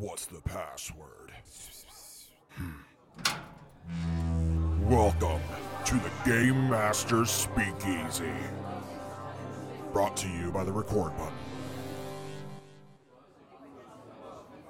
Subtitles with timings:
[0.00, 1.30] What's the password?
[2.54, 2.70] Hmm.
[4.88, 5.42] Welcome
[5.84, 8.32] to the Game Master Speakeasy.
[9.92, 11.34] Brought to you by the record button.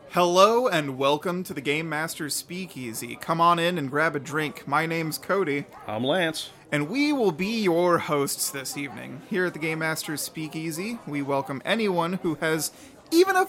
[0.08, 3.14] Hello and welcome to the Game Master's Speakeasy.
[3.14, 4.66] Come on in and grab a drink.
[4.66, 6.50] My name's Cody, I'm Lance.
[6.72, 9.22] and we will be your hosts this evening.
[9.30, 12.72] Here at the Game Master's Speakeasy, we welcome anyone who has
[13.12, 13.46] even a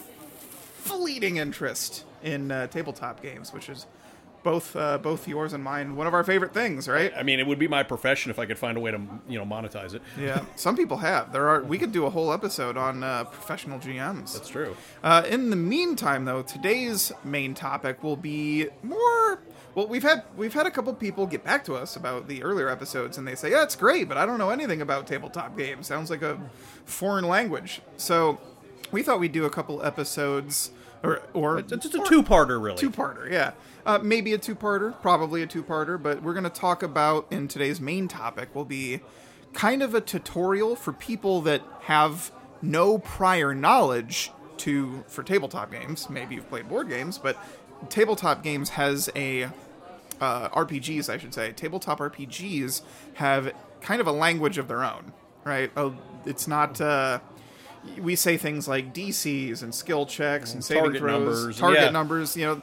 [0.82, 3.86] fleeting interest in uh, tabletop games, which is
[4.42, 7.12] both uh, both yours and mine one of our favorite things, right?
[7.16, 9.38] I mean, it would be my profession if I could find a way to, you
[9.38, 10.02] know, monetize it.
[10.18, 11.32] Yeah, some people have.
[11.32, 11.62] There are.
[11.62, 14.34] We could do a whole episode on uh, professional GMs.
[14.34, 14.76] That's true.
[15.04, 19.40] Uh, in the meantime, though, today's main topic will be more.
[19.74, 22.68] Well, we've had we've had a couple people get back to us about the earlier
[22.68, 25.86] episodes, and they say, "Yeah, it's great, but I don't know anything about tabletop games.
[25.86, 26.38] Sounds like a
[26.84, 28.38] foreign language." So,
[28.90, 30.70] we thought we'd do a couple episodes,
[31.02, 32.76] or or It's, it's a two-parter, really.
[32.78, 33.52] two-parter, yeah.
[33.84, 37.80] Uh, maybe a two-parter, probably a two-parter, but we're going to talk about in today's
[37.80, 39.00] main topic will be
[39.52, 42.30] kind of a tutorial for people that have
[42.62, 46.08] no prior knowledge to for tabletop games.
[46.08, 47.36] Maybe you've played board games, but
[47.88, 49.44] tabletop games has a
[50.20, 51.50] uh, RPGs, I should say.
[51.52, 52.82] Tabletop RPGs
[53.14, 55.12] have kind of a language of their own,
[55.44, 55.72] right?
[55.76, 56.80] Oh, it's not.
[56.80, 57.18] Uh,
[58.00, 61.90] we say things like DCs and skill checks and saving Target throws, numbers, target yeah.
[61.90, 62.62] numbers, you know,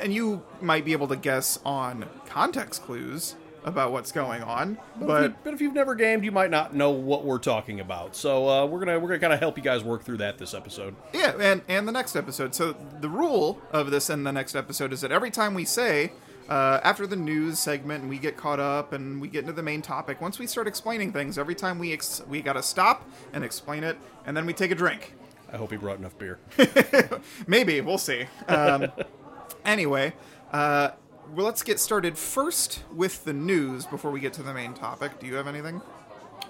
[0.00, 5.06] and you might be able to guess on context clues about what's going on, But,
[5.06, 7.80] but if you, but if you've never gamed, you might not know what we're talking
[7.80, 8.16] about.
[8.16, 10.54] So uh, we're gonna we're gonna kind of help you guys work through that this
[10.54, 10.94] episode.
[11.12, 12.54] Yeah, and and the next episode.
[12.54, 16.12] So the rule of this in the next episode is that every time we say
[16.48, 19.62] uh, after the news segment and we get caught up and we get into the
[19.62, 23.44] main topic, once we start explaining things, every time we ex- we gotta stop and
[23.44, 23.96] explain it,
[24.26, 25.14] and then we take a drink.
[25.52, 26.38] I hope he brought enough beer.
[27.46, 28.26] Maybe we'll see.
[28.48, 28.88] Um,
[29.64, 30.12] anyway,
[30.52, 30.90] uh,
[31.34, 35.18] well, let's get started first with the news before we get to the main topic.
[35.20, 35.80] Do you have anything?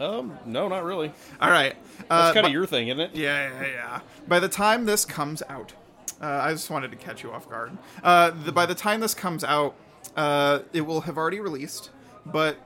[0.01, 1.13] um, no, not really.
[1.41, 1.75] All right.
[2.09, 3.11] That's Uh, kind of your thing, isn't it?
[3.15, 4.01] Yeah, yeah, yeah.
[4.29, 5.73] By the time this comes out,
[6.23, 7.77] uh, I just wanted to catch you off guard.
[8.03, 9.75] Uh, the, by the time this comes out,
[10.17, 11.91] uh, it will have already released,
[12.27, 12.57] but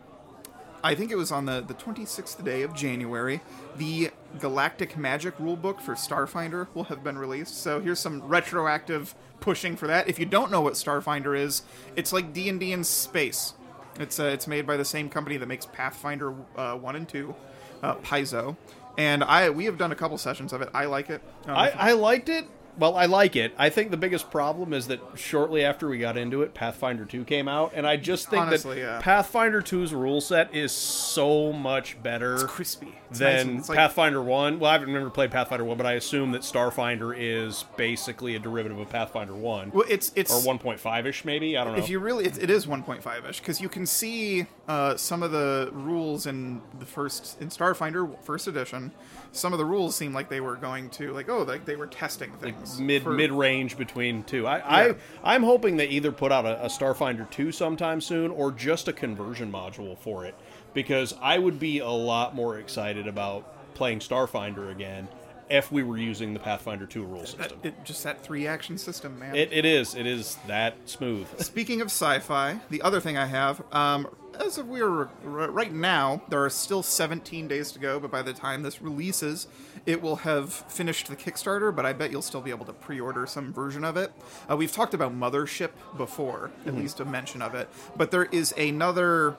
[0.84, 3.41] I think it was on the, the 26th day of January.
[3.76, 4.10] The
[4.41, 7.62] Galactic Magic rulebook for Starfinder will have been released.
[7.62, 10.09] So here's some retroactive pushing for that.
[10.09, 11.62] If you don't know what Starfinder is,
[11.94, 13.54] it's like D&D in space.
[14.00, 17.34] It's uh, it's made by the same company that makes Pathfinder uh, 1 and 2,
[17.82, 18.56] uh, Paizo.
[18.97, 20.70] And I we have done a couple sessions of it.
[20.75, 21.22] I like it.
[21.47, 22.47] Um, I, I liked it.
[22.78, 23.53] Well, I like it.
[23.59, 27.25] I think the biggest problem is that shortly after we got into it, Pathfinder 2
[27.25, 29.00] came out, and I just think Honestly, that yeah.
[29.03, 32.94] Pathfinder 2's rule set is so much better it's crispy.
[33.11, 34.59] It's nice than and- it's like- Pathfinder 1.
[34.59, 38.38] Well, I haven't never played Pathfinder 1, but I assume that Starfinder is basically a
[38.38, 39.71] derivative of Pathfinder 1.
[39.75, 41.59] well, it's it's or 1.5-ish, maybe?
[41.59, 41.78] I don't know.
[41.78, 45.33] If you really, it, it is 1.5 ish because you can see uh, some of
[45.33, 48.93] the rules in the first in Starfinder first edition.
[49.33, 51.87] Some of the rules seem like they were going to like oh like they were
[51.87, 54.47] testing things mid for- mid range between two.
[54.47, 54.93] I, Yeah.
[55.25, 58.87] I I'm hoping they either put out a, a Starfinder two sometime soon or just
[58.89, 60.34] a conversion module for it
[60.75, 65.09] because I would be a lot more excited about playing Starfinder again
[65.50, 67.59] if we were using the Pathfinder two rule that, system.
[67.62, 69.34] it, just that three action system, man.
[69.34, 71.27] It, it is it is that smooth.
[71.41, 74.06] Speaking of sci-fi, the other thing I have, um,
[74.41, 77.98] as of we are right now, there are still 17 days to go.
[78.00, 79.48] But by the time this releases,
[79.87, 81.75] it will have finished the Kickstarter.
[81.75, 84.12] But I bet you'll still be able to pre-order some version of it.
[84.50, 87.69] Uh, we've talked about Mothership before, at least a mention of it.
[87.97, 89.37] But there is another.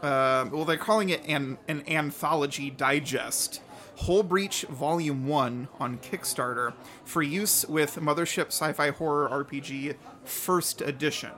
[0.00, 3.60] Uh, well, they're calling it an an anthology digest.
[3.98, 6.72] Hull Breach Volume 1 on Kickstarter
[7.04, 11.30] for use with Mothership Sci Fi Horror RPG First Edition,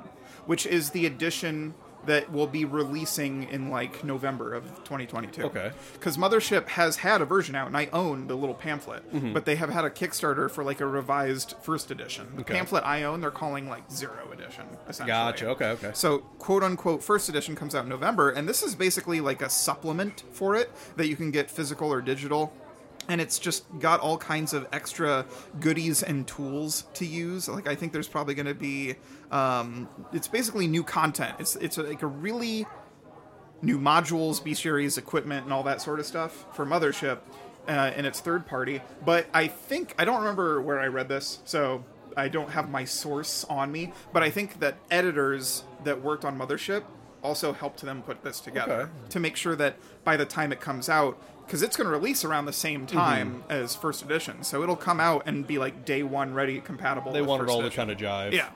[0.47, 1.75] which is the edition
[2.07, 5.43] that will be releasing in like November of 2022.
[5.45, 5.73] Okay.
[5.95, 9.33] Because Mothership has had a version out, and I own the little pamphlet, Mm-hmm.
[9.33, 12.27] but they have had a Kickstarter for like a revised First Edition.
[12.35, 12.55] The Okay.
[12.55, 15.07] pamphlet I own, they're calling like Zero Edition, essentially.
[15.09, 15.49] Gotcha.
[15.51, 15.69] Okay.
[15.71, 15.91] Okay.
[15.95, 19.49] So, quote unquote, first edition comes out in November, and this is basically like a
[19.49, 22.53] supplement for it that you can get physical or digital.
[23.07, 25.27] And it's just got all kinds of extra
[25.61, 27.49] goodies and tools to use.
[27.51, 28.95] Like I think there's probably going to be,
[29.35, 31.35] um, it's basically new content.
[31.39, 32.67] It's it's like a really
[33.63, 37.19] new modules, B series equipment, and all that sort of stuff for Mothership,
[37.67, 38.81] uh, and it's third party.
[39.05, 41.85] But I think I don't remember where I read this, so
[42.17, 43.93] I don't have my source on me.
[44.13, 46.85] But I think that editors that worked on Mothership
[47.23, 48.91] also helped them put this together Okay.
[49.09, 52.23] to make sure that by the time it comes out, because it's going to release
[52.23, 53.51] around the same time Mm-hmm.
[53.53, 57.13] as first edition, so it'll come out and be like day one ready, compatible.
[57.13, 58.33] They wanted all to kind of jive.
[58.33, 58.51] yeah.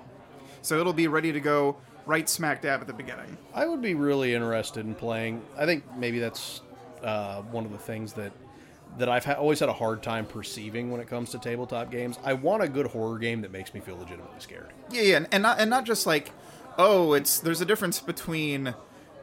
[0.68, 3.38] So it'll be ready to go right smack dab at the beginning.
[3.54, 5.40] I would be really interested in playing.
[5.56, 6.60] I think maybe that's
[7.02, 8.32] uh, one of the things that
[8.98, 12.18] that I've ha- always had a hard time perceiving when it comes to tabletop games.
[12.22, 14.68] I want a good horror game that makes me feel legitimately scared.
[14.90, 16.32] Yeah, yeah, and, and not and not just like,
[16.76, 18.74] oh, it's there's a difference between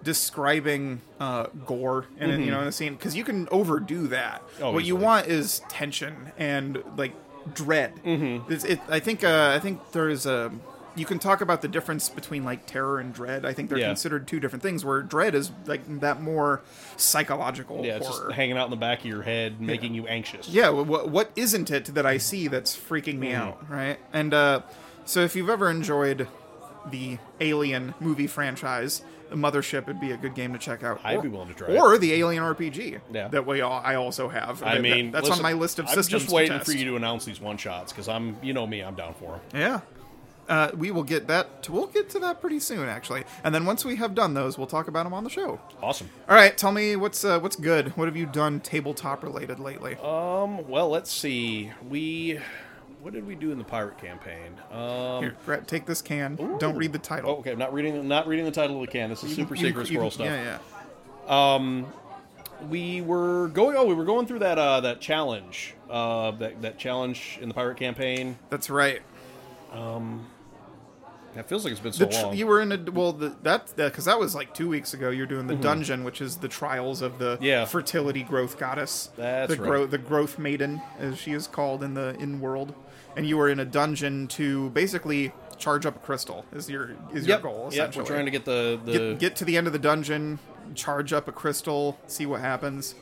[0.01, 4.41] describing uh, gore in a, you know in a scene because you can overdo that.
[4.41, 4.63] Mm-hmm.
[4.63, 7.13] Oh, what you want is tension and like
[7.53, 7.93] dread.
[8.03, 8.51] Mm-hmm.
[8.51, 10.51] It, I think uh, I think there's a
[10.95, 13.45] you can talk about the difference between like terror and dread.
[13.45, 13.87] I think they're Yeah.
[13.87, 14.85] considered two different things.
[14.85, 16.61] Where dread is like that more
[16.95, 18.27] psychological Yeah, it's horror.
[18.27, 20.47] just hanging out in the back of your head, making you anxious.
[20.49, 23.97] Yeah, what what isn't it that I see that's freaking me out, right?
[24.13, 24.61] And uh,
[25.05, 26.27] so if you've ever enjoyed
[26.91, 31.01] the Alien movie franchise, the Mothership would be a good game to check out.
[31.03, 31.77] I'd Or- be willing to try it.
[31.77, 33.27] Or the Alien RPG Yeah.
[33.29, 34.61] that we all, I also have.
[34.61, 36.23] I That- mean, that's listen, on my list of I'm systems.
[36.23, 38.93] just waiting for you to announce these one shots because I'm, you know me, I'm
[38.93, 39.41] down for them.
[39.59, 39.79] Yeah.
[40.47, 41.63] Uh, we will get that.
[41.63, 43.23] To, we'll get to that pretty soon, actually.
[43.43, 45.59] And then once we have done those, we'll talk about them on the show.
[45.81, 46.09] Awesome.
[46.29, 47.89] All right, tell me what's uh, what's good.
[47.97, 49.95] What have you done tabletop related lately?
[49.95, 50.67] Um.
[50.69, 51.71] Well, let's see.
[51.89, 52.39] We,
[53.01, 54.51] what did we do in the pirate campaign?
[54.71, 55.23] Um.
[55.23, 56.35] Here, Brett, take this can.
[56.35, 57.31] Don't read the title.
[57.31, 57.51] Oh, okay.
[57.51, 58.07] I'm not reading.
[58.07, 59.09] Not reading the title of the can.
[59.09, 60.27] This is super You- secret you- squirrel stuff.
[60.27, 60.59] Yeah,
[61.27, 61.57] yeah.
[61.57, 61.87] Um,
[62.69, 66.79] we were going oh we were going through that uh that challenge uh that that
[66.79, 69.01] challenge in the pirate campaign That's right.
[71.35, 73.75] That feels like it's been so tr- long you were in a well, the, that
[73.75, 75.09] because that was like two weeks ago.
[75.09, 77.43] You're doing the dungeon, which is the trials of the Mm-hmm.
[77.43, 77.65] Yeah.
[77.65, 79.09] fertility growth goddess.
[79.17, 79.89] That's the right.
[79.89, 82.73] the growth maiden, as she is called in the in world.
[83.17, 86.45] And you were in a dungeon to basically charge up a crystal.
[86.53, 87.69] Is your is your goal?
[87.71, 90.39] Yeah, we're trying to get the the get, get to the end of the dungeon,
[90.73, 92.95] charge up a crystal, see what happens.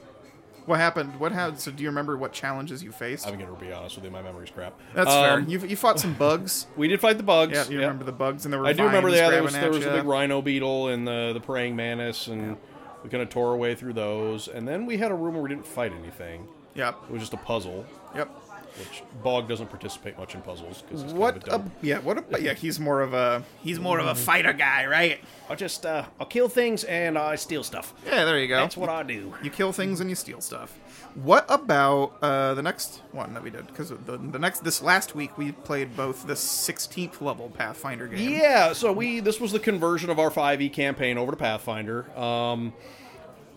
[0.66, 1.20] What happened?
[1.20, 1.60] What happened?
[1.60, 3.28] So, do you remember what challenges you faced?
[3.28, 5.34] i'm gonna be honest with you my memory's crap That's fair.
[5.34, 6.68] Um, You you fought some bugs.
[6.78, 7.82] we did fight the bugs Yeah, you yep.
[7.82, 8.68] remember the bugs, and there were.
[8.68, 9.96] i do remember vines yeah, there grabbing was at there was a ya.
[9.98, 12.58] big rhino beetle and the the praying mantis and
[13.04, 15.44] we kind of tore our way through those and then we had a room where
[15.44, 16.96] we didn't fight anything Yep.
[17.10, 18.30] it was just a puzzle Yep.
[18.80, 21.48] Which bog doesn't participate much in puzzles because What?
[21.48, 22.00] A, yeah.
[22.00, 22.18] What?
[22.34, 22.54] A, yeah.
[22.54, 23.44] He's more of a.
[23.64, 25.20] He's more of a fighter guy, right?
[25.50, 28.24] i'll just uh i'll kill things and i steal stuff Yeah.
[28.24, 28.62] There you go.
[28.62, 30.80] that's what i do You kill things and you steal stuff.
[31.16, 33.68] What about uh, the next one that we did?
[33.68, 38.30] Because the, the next this last week we played both the 16th level Pathfinder game.
[38.32, 42.10] Yeah, so we this was the conversion of our 5e campaign over to Pathfinder.
[42.18, 42.74] Um,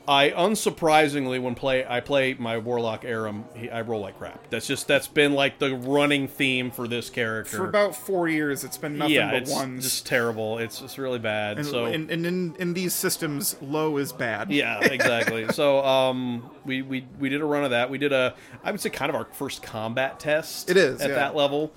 [0.08, 4.48] I unsurprisingly when play I play my warlock Aram, he, I roll like crap.
[4.50, 7.56] That's just that's been like the running theme for this character.
[7.56, 9.82] For about four years, it's been nothing yeah, but it's ones.
[9.82, 10.58] just terrible.
[10.58, 11.58] It's it's really bad.
[11.58, 14.50] and, so and, and in, in these systems, low is bad.
[14.50, 15.48] yeah, exactly.
[15.52, 17.90] so um, we, we we did a run of that.
[17.90, 20.70] We did a I would say kind of our first combat test.
[20.70, 21.16] It is, at yeah.
[21.16, 21.72] that level.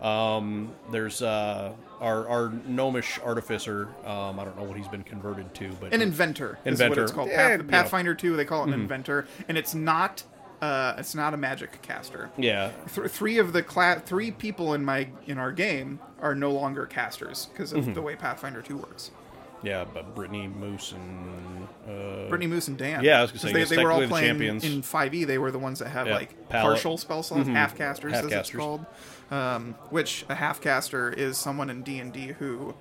[0.00, 3.88] Um, there's uh, our our gnomish artificer.
[4.04, 7.02] Um, I don't know what he's been converted to, but An inventor, is what Inventor.
[7.04, 7.28] it's called.
[7.30, 7.62] Yeah, Path, you know.
[7.62, 7.70] Mm-hmm.
[7.70, 10.24] Pathfinder 2, they call it an inventor, and it's not.
[10.60, 12.30] Uh, it's not a magic caster.
[12.36, 16.52] yeah, Th- three of the cla- three people in my in our game are no
[16.52, 17.94] longer casters because of Mm-hmm.
[17.94, 19.10] the way Pathfinder 2 works.
[19.64, 19.84] yeah.
[19.92, 23.02] But Brittany Moose and uh, Brittany Moose and Dan.
[23.02, 24.64] Yeah, I was gonna 'Cause say, they, they were all the playing champions.
[24.64, 25.26] in 5e.
[25.26, 26.74] They were the ones that have Yeah, like palette.
[26.76, 28.56] partial spell slots, half casters, as it's Half-casters.
[28.60, 28.86] called.
[29.32, 32.74] Um, which a half caster is someone in D and D who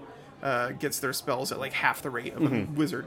[0.44, 2.76] uh, gets their spells at like half the rate of Mm-hmm.
[2.76, 3.06] a wizard.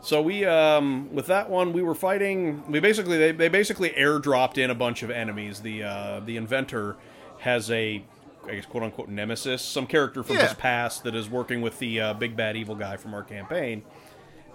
[0.00, 2.62] So we, um, with that one, we were fighting.
[2.70, 5.58] We basically, they, they basically airdropped in a bunch of enemies.
[5.60, 6.94] The uh, the inventor
[7.38, 8.04] has a,
[8.46, 10.42] I guess, quote unquote nemesis, some character from Yeah.
[10.46, 13.82] his past that is working with the uh, big bad evil guy from our campaign.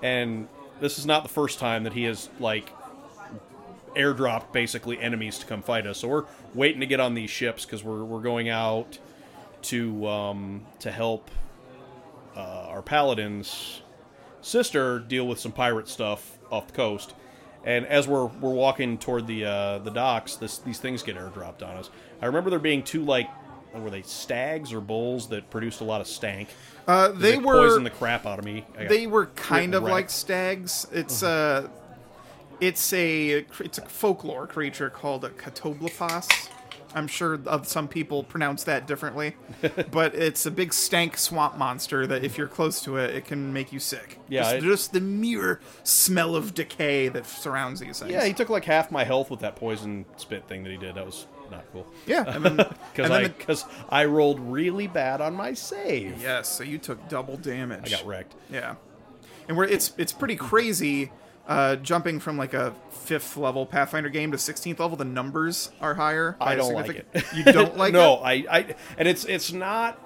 [0.01, 0.47] And
[0.79, 2.69] this is not the first time that he has like
[3.95, 5.99] airdropped basically enemies to come fight us.
[5.99, 8.97] So we're waiting to get on these ships because we're we're going out
[9.63, 11.29] to um, to help
[12.35, 13.81] uh, our paladins
[14.41, 17.13] sister deal with some pirate stuff off the coast.
[17.65, 21.61] And as we're we're walking toward the uh, the docks, this these things get airdropped
[21.61, 21.89] on us.
[22.21, 23.29] I remember there being two like
[23.73, 26.49] were they stags or bulls that produced a lot of stank.
[26.87, 28.65] Uh, they They were poisoned the crap out of me.
[28.89, 29.93] They were kind of wrecked.
[29.93, 30.87] like stags.
[30.91, 31.69] It's uh
[32.61, 36.49] it's a it's a folklore creature called a catoblepas.
[36.95, 39.35] I'm sure of some people pronounce that differently,
[39.91, 43.51] but it's a big stank swamp monster that if you're close to it, it can
[43.51, 44.19] make you sick.
[44.29, 48.11] Yeah, just, it- just the mere smell of decay that surrounds these things.
[48.11, 50.93] yeah, he took like half my health with that poison spit thing that he did.
[50.93, 51.87] That was not cool.
[52.05, 52.23] yeah,
[52.93, 56.21] Because I because I rolled really bad on my save.
[56.21, 57.87] yes, so you took double damage.
[57.91, 58.35] I got wrecked.
[58.51, 58.75] Yeah,
[59.47, 61.11] and we're it's it's pretty crazy
[61.47, 65.93] uh, jumping from like a fifth level Pathfinder game to 16th level, the numbers are
[65.93, 66.37] higher.
[66.39, 67.07] I don't like it.
[67.35, 68.17] You don't like no, it?
[68.17, 69.99] No, I, I, and it's it's not.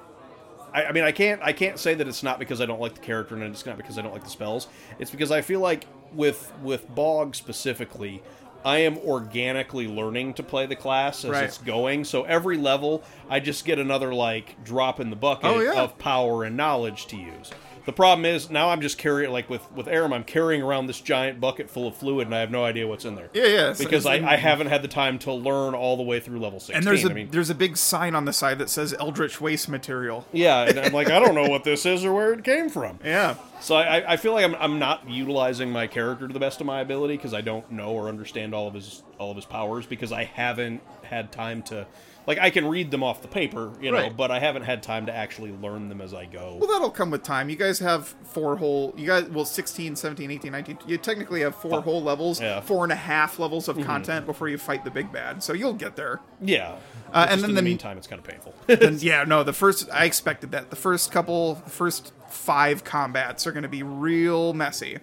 [0.73, 2.95] I, I mean, I can't I can't say that it's not because I don't like
[2.95, 4.67] the character and it's not because I don't like the spells.
[4.99, 8.23] It's because I feel like with with Bog specifically,
[8.65, 11.43] I am organically learning to play the class as Right.
[11.43, 12.03] it's going.
[12.03, 15.81] So every level, I just get another like drop in the bucket Oh, yeah.
[15.83, 17.51] of power and knowledge to use.
[17.87, 20.99] The problem is now I'm just carrying like with with Aram, I'm carrying around this
[21.01, 23.29] giant bucket full of fluid and I have no idea what's in there.
[23.33, 23.73] Yeah, yeah.
[23.77, 26.59] Because it's- I, I haven't had the time to learn all the way through level
[26.59, 26.75] 16.
[26.75, 29.39] and there's a I mean, there's a big sign on the side that says Eldritch
[29.39, 30.27] Waste Material.
[30.33, 32.99] yeah, and I'm like, I don't know what this is or where it came from.
[33.05, 33.35] Yeah.
[33.61, 36.67] So I, I feel like I'm, I'm not utilizing my character to the best of
[36.67, 39.85] my ability because I don't know or understand all of his all of his powers
[39.85, 41.87] because I haven't had time to,
[42.27, 44.15] like I can read them off the paper, you know, Right.
[44.15, 46.57] but I haven't had time to actually learn them as I go.
[46.59, 47.49] Well, that'll come with time.
[47.49, 48.93] You guys have four whole.
[48.97, 50.79] You guys, well, 16, 17, 18, 19.
[50.85, 52.59] You technically have four whole levels, Yeah.
[52.59, 53.85] four and a half levels of mm-hmm.
[53.85, 55.41] content before you fight the big bad.
[55.41, 56.19] So you'll get there.
[56.41, 56.75] Yeah,
[57.13, 58.53] Uh, and then in the the- meantime, it's kind of painful.
[58.67, 60.69] And yeah, no, the first I expected that.
[60.69, 64.97] The first couple, the first five combats are going to be real messy.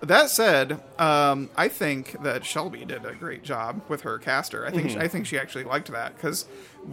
[0.00, 4.66] That said, um, I think that Shelby did a great job with her caster.
[4.66, 6.44] I think I think she actually liked that because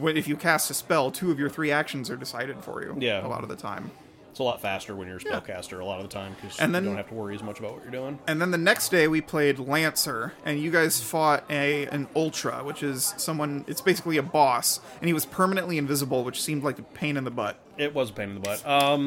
[0.06, 2.96] if you cast a spell, two of your three actions are decided for you.
[3.00, 3.26] Yeah.
[3.26, 3.92] a lot of the time.
[4.34, 6.74] It's a lot faster when you're a spellcaster a lot of the time because And
[6.74, 8.18] then- you don't have to worry as much about what you're doing.
[8.26, 12.64] And then the next day we played Lancer, and you guys fought a an Ultra,
[12.64, 13.64] which is someone.
[13.68, 17.26] It's basically a boss, and he was permanently invisible, which seemed like a pain in
[17.26, 17.58] the butt.
[17.78, 18.68] It was a pain in the butt.
[18.68, 19.06] Um,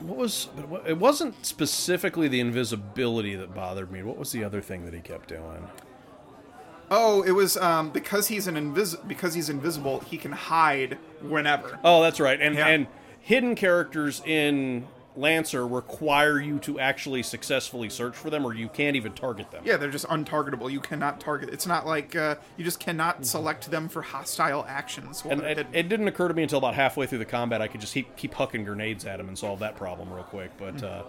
[0.00, 0.48] what was?
[0.56, 4.02] but what- It wasn't specifically the invisibility that bothered me.
[4.02, 5.68] What was the other thing that he kept doing?
[6.90, 11.78] Oh, it was um, because he's an invis- because he's invisible, he can hide whenever.
[11.84, 12.40] Oh, that's right.
[12.40, 12.66] And Yeah.
[12.68, 12.86] and
[13.22, 14.86] hidden characters in
[15.16, 19.62] Lancer require you to actually successfully search for them, or you can't even target them.
[19.64, 20.70] Yeah, they're just untargetable.
[20.70, 21.50] You cannot target.
[21.50, 25.24] It's not like uh, you just cannot select them for hostile actions.
[25.24, 27.68] while And it, it didn't occur to me until about halfway through the combat I
[27.68, 30.50] could just keep, keep hucking grenades at them and solve that problem real quick.
[30.58, 31.02] But uh,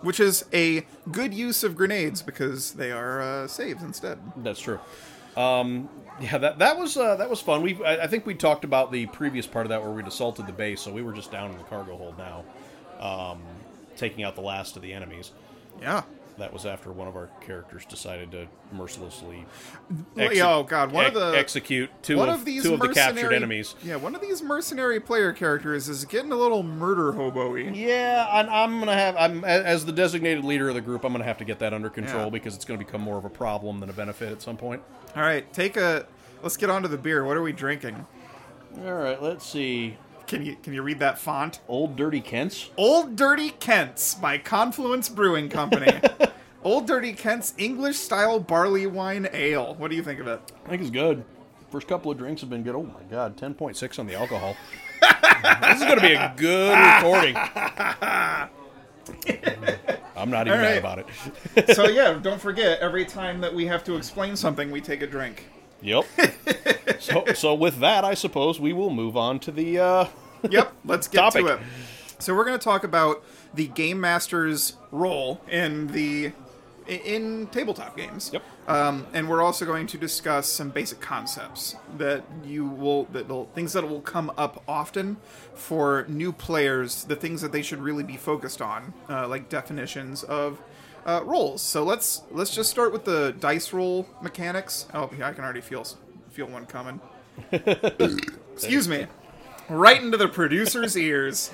[0.00, 4.18] which is a good use of grenades because they are uh, saves instead.
[4.36, 4.80] That's true.
[5.38, 5.88] Um,
[6.20, 7.62] yeah, that that was uh, that was fun.
[7.62, 10.46] We I, I think we talked about the previous part of that where we'd assaulted
[10.46, 12.44] the base, so we were just down in the cargo hold now,
[12.98, 13.40] um,
[13.96, 15.30] taking out the last of the enemies.
[15.80, 16.02] Yeah.
[16.38, 19.44] That was after one of our characters decided to mercilessly
[20.16, 23.32] exe- oh god, one of the execute two of, of these two of the captured
[23.32, 23.74] enemies.
[23.82, 27.72] Yeah, one of these mercenary player characters is getting a little murder hobo-y.
[27.74, 31.04] Yeah, and I'm gonna have I'm as the designated leader of the group.
[31.04, 32.30] I'm gonna have to get that under control Yeah.
[32.30, 34.80] because it's gonna become more of a problem than a benefit at some point.
[35.16, 36.06] All right, take a.
[36.42, 37.24] Let's get on to the beer.
[37.24, 38.06] What are we drinking?
[38.84, 39.96] All right, let's see.
[40.28, 41.60] Can you can you read that font?
[41.68, 42.68] Old Dirty Kent's.
[42.76, 45.98] Old Dirty Kent's by Confluence Brewing Company.
[46.62, 49.74] Old Dirty Kent's English style barley wine ale.
[49.76, 50.52] What do you think of it?
[50.66, 51.24] I think it's good.
[51.70, 52.74] First couple of drinks have been good.
[52.74, 54.54] Oh my god, ten point six on the alcohol.
[55.00, 57.34] this is going to be a good recording.
[60.14, 61.74] I'm not even All mad about it.
[61.74, 65.06] so yeah, don't forget every time that we have to explain something, we take a
[65.06, 65.46] drink.
[65.82, 66.04] Yep.
[67.00, 69.78] so, so with that, I suppose we will move on to the.
[69.78, 70.06] Uh,
[70.48, 71.44] Yep, let's get Topic.
[71.44, 71.60] to it.
[72.20, 76.32] So we're going to talk about the game master's role in the
[76.86, 78.30] in tabletop games.
[78.32, 78.42] Yep.
[78.66, 83.72] Um, and we're also going to discuss some basic concepts that you will that things
[83.72, 85.16] that will come up often
[85.54, 87.04] for new players.
[87.04, 90.60] The things that they should really be focused on, uh, like definitions of.
[91.08, 91.62] Uh, roles.
[91.62, 94.86] So let's let's just start with the dice roll mechanics.
[94.92, 95.86] Oh, yeah, I can already feel
[96.28, 97.00] feel one coming.
[98.52, 99.06] Excuse me.
[99.70, 101.50] Right into the producer's ears.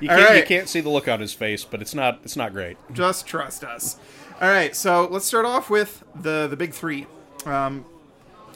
[0.00, 2.18] you, can't, you can't see the look on his face, but it's not.
[2.24, 2.78] It's not great.
[2.92, 3.96] Just trust us.
[4.40, 7.06] All right, so let's start off with the the big three.
[7.44, 7.84] Um,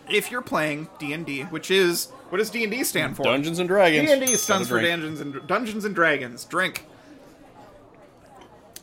[0.09, 3.23] if you're playing D and D, which is what does D and D stand for?
[3.23, 4.09] Dungeons and Dragons.
[4.09, 4.83] D and D stands for.
[4.83, 6.45] Dungeons and Dungeons and Dragons.
[6.45, 6.87] Drink.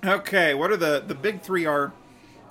[0.07, 1.65] Okay, what are the the big three?
[1.65, 1.91] Are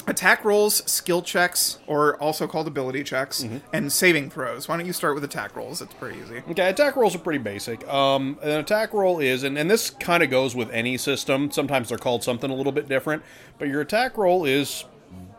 [0.06, 3.56] attack rolls, skill checks, or also called ability checks, Mm-hmm.
[3.72, 4.68] and saving throws.
[4.68, 5.80] Why don't you start with attack rolls?
[5.82, 6.42] It's pretty easy.
[6.50, 7.86] Okay, attack rolls are pretty basic.
[7.88, 11.50] Um, an attack roll is, and, and this kind of goes with any system.
[11.50, 13.22] Sometimes they're called something a little bit different,
[13.58, 14.84] but your attack roll is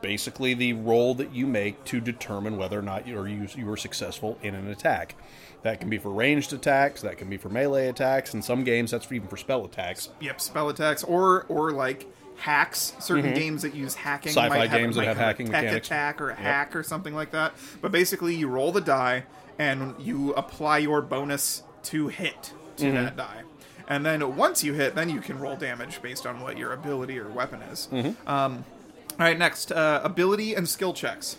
[0.02, 3.70] basically the roll that you make to determine whether or not you are you, you
[3.72, 5.16] are successful in an attack.
[5.64, 7.02] That can be for ranged attacks.
[7.02, 8.34] That can be for melee attacks.
[8.34, 10.10] In some games, that's even for spell attacks.
[10.22, 12.06] Yep, spell attacks or or like
[12.38, 12.94] hacks.
[13.00, 14.40] Certain games that use hacking, Mm-hmm.
[14.40, 15.88] Sci-fi might have, games that have hacking tech mechanics.
[15.88, 17.54] attack or a hack or something like that.
[17.82, 19.24] But basically, you roll the die
[19.60, 22.96] and you apply your bonus to hit to Mm-hmm.
[22.96, 23.42] that die.
[23.88, 27.18] and then once you hit, then you can roll damage based on what your ability
[27.18, 27.88] or weapon is.
[27.92, 28.28] Mm-hmm.
[28.30, 28.64] Um,
[29.12, 31.38] all right, next uh, ability and skill checks.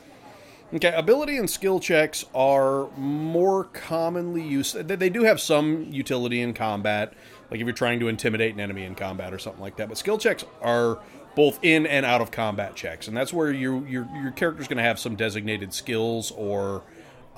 [0.74, 4.76] Okay, ability and skill checks are more commonly used.
[4.76, 7.14] They do have some utility in combat,
[7.50, 9.88] like if you're trying to intimidate an enemy in combat or something like that.
[9.88, 10.98] But skill checks are
[11.34, 14.76] both in and out of combat checks, and that's where you, your your character's going
[14.76, 16.82] to have some designated skills or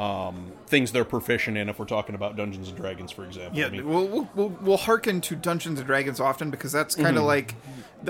[0.01, 1.69] um, things they're proficient in.
[1.69, 4.49] If we're talking about Dungeons and Dragons, for example, Yeah, I mean, we'll, we'll, we'll,
[4.61, 7.55] we'll hearken to Dungeons and Dragons often because that's kind of like.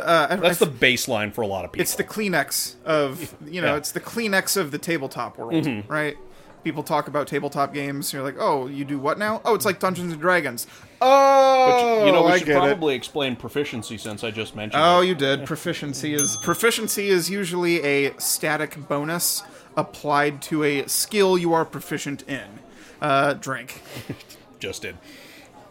[0.00, 0.42] Uh, Mm-hmm.
[0.42, 1.82] that's I- the baseline for a lot of people.
[1.82, 3.70] it's the Kleenex of you know Yeah.
[3.72, 3.78] Mm-hmm.
[3.78, 6.16] it's the Kleenex of the tabletop world, right?
[6.62, 8.12] People talk about tabletop games.
[8.12, 9.40] You're like, oh, you do what now?
[9.46, 10.66] Oh, it's like Dungeons and Dragons.
[11.00, 12.60] Oh, you know, we I should get it.
[12.60, 14.80] probably explain proficiency since I just mentioned.
[14.84, 15.06] Oh, it.
[15.06, 15.46] you did.
[15.46, 19.42] Proficiency is proficiency is usually a static bonus
[19.76, 22.58] applied to a skill you are proficient in.
[23.00, 23.82] Uh, drink.
[24.58, 24.96] just did.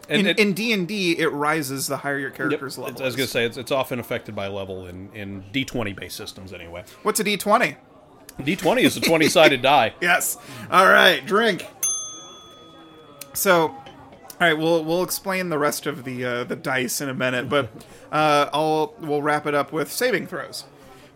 [0.08, 3.02] And In D and D, it rises the higher your character's It's- level.
[3.02, 6.16] I was going to say it's, it's often affected by level in, in D20 based
[6.16, 6.82] systems anyway.
[7.04, 7.76] What's a D twenty?
[8.40, 9.94] D20 is a 20 sided die.
[10.00, 10.36] Yes.
[10.70, 11.64] All right, drink.
[13.34, 13.76] So, all
[14.40, 17.70] right, we'll we'll explain the rest of the uh, the dice in a minute, but
[18.12, 20.64] uh, I'll we'll wrap it up with saving throws.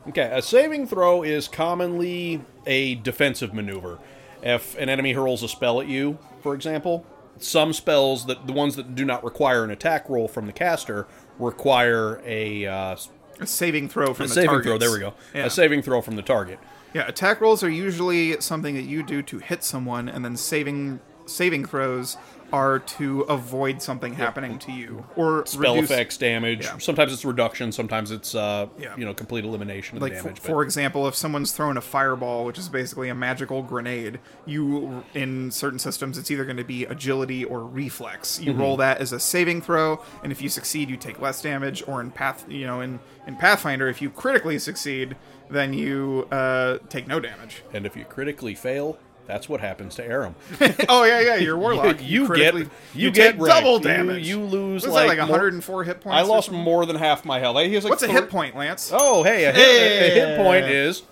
[0.08, 3.98] Okay, a saving throw is commonly a defensive maneuver.
[4.42, 7.06] If an enemy hurls a spell at you, for example,
[7.38, 11.06] some spells that the ones that do not require an attack roll from the caster
[11.38, 12.96] require a, uh,
[13.40, 14.34] A saving throw from the target.
[14.34, 14.68] a the saving targets.
[14.68, 14.78] throw.
[14.78, 15.14] There we go.
[15.34, 15.46] Yeah.
[15.46, 16.58] A saving throw from the target.
[16.92, 21.00] yeah, attack rolls are usually something that you do to hit someone, and then saving
[21.26, 22.16] saving throws
[22.54, 26.64] are to avoid something happening to you or Spell reduce, effects, damage.
[26.64, 26.78] Yeah.
[26.78, 27.72] Sometimes it's reduction.
[27.72, 28.96] Sometimes it's uh, Yeah.
[28.96, 30.42] you know complete elimination of like the for, damage.
[30.42, 35.02] but- for example if someone's thrown a fireball which is basically a magical grenade you
[35.14, 38.44] in certain systems it's either going to be agility or reflex Mm-hmm.
[38.50, 41.82] you roll that as a saving throw and if you succeed you take less damage
[41.88, 45.16] or in path you know in in pathfinder if you critically succeed
[45.50, 48.96] then you uh, take no damage and if you critically fail,
[49.26, 50.34] that's what happens to Aram.
[50.88, 54.82] oh yeah yeah you're warlock you critically- get you, take get double damage You, lose
[54.82, 57.54] What's like, like more- 104 hit points I lost more than half my health.
[57.54, 61.02] Like what's a hit point lance Oh, hey, a hit, a hit point is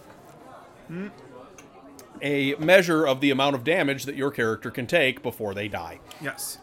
[2.20, 5.98] a measure of the amount of damage that your character can take before they die.
[6.20, 6.58] Yes.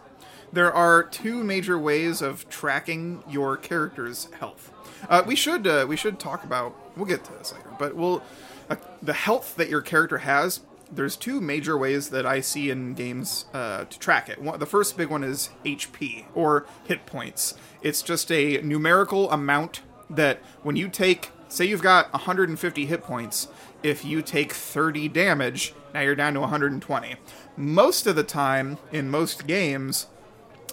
[0.51, 4.71] There are two major ways of tracking your character's health.
[5.07, 6.75] Uh, we should uh, we should talk about.
[6.97, 8.23] We'll get to this later, but we'll
[8.69, 10.61] uh, the health that your character has.
[10.91, 14.41] There's two major ways that I see in games uh, to track it.
[14.41, 17.53] One, the first big one is HP or hit points.
[17.81, 23.49] It's just a numerical amount that when you take, say you've got 150 hit points,
[23.83, 27.15] if you take 30 damage, now you're down to 120.
[27.55, 30.07] Most of the time in most games,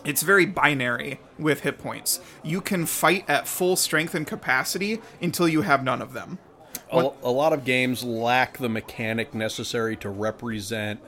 [0.04, 2.20] it's very binary with hit points.
[2.42, 6.38] You can fight at full strength and capacity until you have none of them.
[6.92, 11.00] A, a lot of games lack the mechanic necessary to represent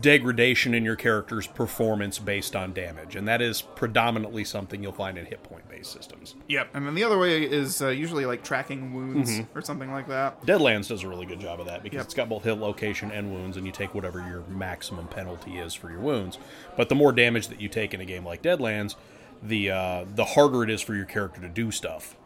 [0.00, 5.18] degradation in your character's performance based on damage, and that is predominantly something you'll find
[5.18, 6.34] in hit point based systems.
[6.48, 6.70] Yep.
[6.74, 10.40] And then the other way is uh, usually like tracking wounds or something like that.
[10.46, 12.04] Deadlands does a really good job of that because Yep.
[12.06, 15.74] it's got both hit location and wounds, and you take whatever your maximum penalty is
[15.74, 16.38] for your wounds.
[16.76, 18.96] But the more damage that you take in a game like Deadlands,
[19.42, 22.16] the uh, the harder it is for your character to do stuff.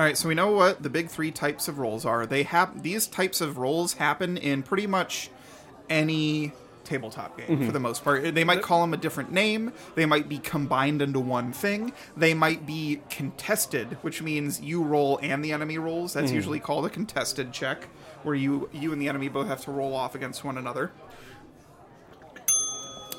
[0.00, 2.24] All right, so we know what the big three types of roles are.
[2.24, 5.28] They have these types of roles happen in pretty much
[5.90, 6.52] any
[6.84, 7.66] tabletop game mm-hmm.
[7.66, 8.34] for the most part.
[8.34, 9.74] They might call them a different name.
[9.96, 11.92] They might be combined into one thing.
[12.16, 16.14] They might be contested, which means you roll and the enemy rolls.
[16.14, 16.34] That's mm-hmm.
[16.34, 17.84] usually called a contested check,
[18.22, 20.92] where you you and the enemy both have to roll off against one another.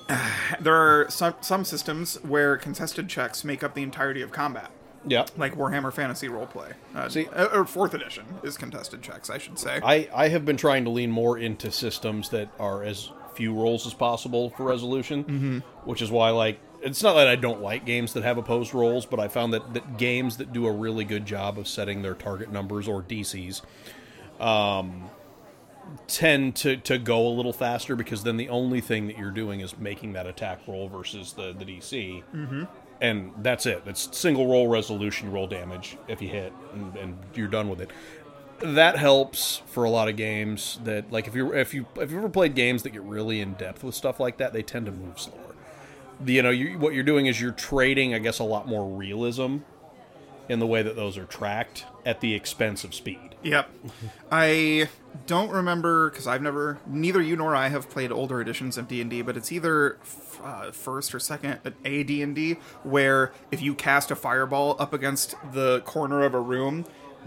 [0.59, 4.71] There are some some systems where contested checks make up the entirety of combat
[5.05, 6.73] Yeah, like Warhammer Fantasy Roleplay.
[6.93, 9.79] Uh, See- uh, or fourth edition is contested checks, I should say.
[9.83, 13.87] I, I have been trying to lean more into systems that are as few rolls
[13.87, 15.57] as possible for resolution, mm-hmm.
[15.89, 19.05] which is why like it's not that I don't like games that have opposed rolls,
[19.05, 22.15] but I found that, that games that do a really good job of setting their
[22.15, 23.61] target numbers or DCs
[24.39, 25.09] um,
[26.07, 29.59] tend to, to go a little faster because then the only thing that you're doing
[29.59, 32.23] is making that attack roll versus the, the DC.
[32.33, 32.63] Mm-hmm.
[33.01, 33.81] And that's it.
[33.87, 37.91] It's single roll resolution, roll damage if you hit, and, and you're done with it
[38.61, 42.17] that helps for a lot of games that like if you if you if you
[42.17, 44.91] ever played games that get really in depth with stuff like that they tend to
[44.91, 45.55] move slower
[46.25, 49.57] you know you, what you're doing is you're trading i guess a lot more realism
[50.51, 53.35] in the way that those are tracked at the expense of speed.
[53.41, 53.69] Yep.
[54.31, 54.89] I
[55.25, 59.21] don't remember because I've never neither you nor I have played older editions of D&D,
[59.21, 64.15] but it's either f- uh, first or second a D&D where if you cast a
[64.15, 66.85] fireball up against the corner of a room,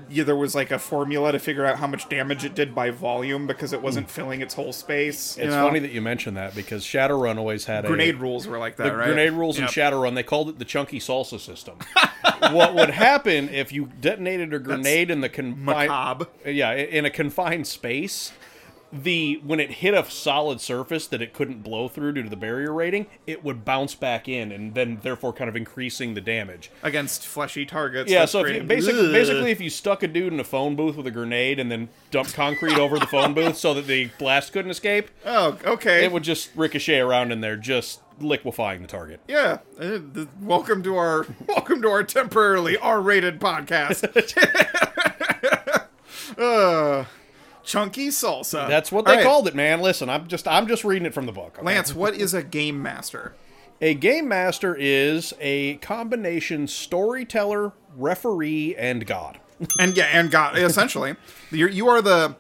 [0.09, 2.91] yeah, there was like a formula to figure out how much damage it did by
[2.91, 4.13] volume because it wasn't hmm.
[4.13, 5.37] filling its whole space.
[5.37, 5.67] It's know?
[5.67, 8.77] funny that you mentioned that because Shadowrun always had a grenade a rules were like
[8.77, 9.07] that, the right?
[9.07, 9.71] grenade rules in Yep.
[9.73, 10.15] Shadowrun.
[10.15, 11.79] They called it the chunky salsa system.
[12.53, 17.67] what would happen if you detonated a grenade in the confined yeah in a confined
[17.67, 18.33] space?
[18.95, 22.37] The when it hit a solid surface that it couldn't blow through due to the
[22.37, 26.71] barrier rating, it would bounce back in and then therefore kind of increasing the damage.
[26.83, 28.11] against fleshy targets.
[28.11, 30.97] Yeah, so if you, basically, basically, if you stuck a dude in a phone booth
[30.97, 34.53] with a grenade and then dumped concrete over the phone booth so that the blast
[34.53, 39.21] couldn't escape, oh, okay, it would just ricochet around in there, just liquefying the target.
[39.27, 39.99] Yeah, uh,
[40.41, 44.05] welcome to our welcome to our temporarily R-rated podcast.
[46.39, 47.05] uh,
[47.64, 48.68] chunky salsa.
[48.68, 49.81] That's what they right, called it, man.
[49.81, 51.57] Listen, I'm just I'm just reading it from the book.
[51.59, 51.64] okay?
[51.64, 53.35] Lance, what is a game master?
[53.81, 59.38] A game master is a combination storyteller, referee, and god.
[59.79, 61.14] And yeah, and God, essentially,
[61.50, 62.37] you're, you are the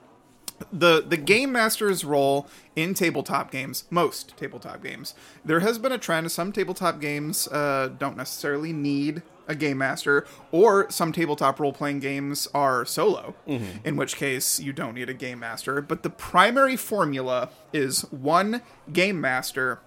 [0.72, 3.84] the the game master's role in tabletop games.
[3.90, 6.30] Most tabletop games, there has been a trend.
[6.32, 12.00] Some tabletop games uh, don't necessarily need a game master, or some tabletop role playing
[12.00, 13.34] games are solo.
[13.46, 13.86] Mm-hmm.
[13.86, 15.80] In which case, you don't need a game master.
[15.80, 19.80] But the primary formula is one game master.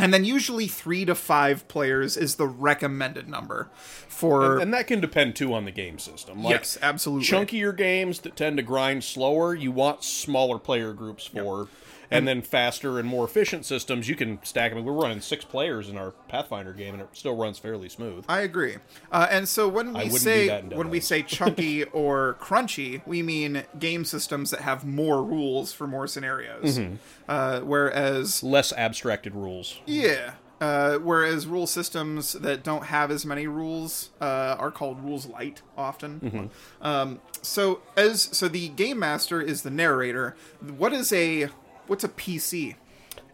[0.00, 5.00] And then usually three to five players is the recommended number for And that can
[5.00, 6.44] depend too on the game system.
[6.44, 7.26] Like yes, absolutely.
[7.26, 11.66] chunkier games that tend to grind slower, you want smaller player groups for.
[12.10, 14.84] And then faster and more efficient systems, you can stack them.
[14.84, 18.24] We're running six players in our Pathfinder game, and it still runs fairly smooth.
[18.28, 18.76] I agree.
[19.12, 24.04] Uh, and so when we say when we say chunky or crunchy, we mean game
[24.04, 26.78] systems that have more rules for more scenarios.
[26.78, 26.94] Mm-hmm.
[27.28, 29.80] Uh, whereas Less abstracted rules.
[29.86, 35.26] yeah, uh, whereas rule systems that don't have as many rules uh, are called rules
[35.26, 36.20] light often.
[36.20, 36.86] Mm-hmm.
[36.86, 40.34] Um, so as so the game master is the narrator.
[40.60, 41.50] What is a
[41.88, 42.74] what's a PC?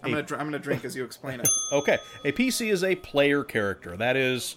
[0.03, 1.49] I'm gonna I'm gonna drink as you explain it.
[1.73, 3.97] Okay, a PC is a player character.
[3.97, 4.57] That is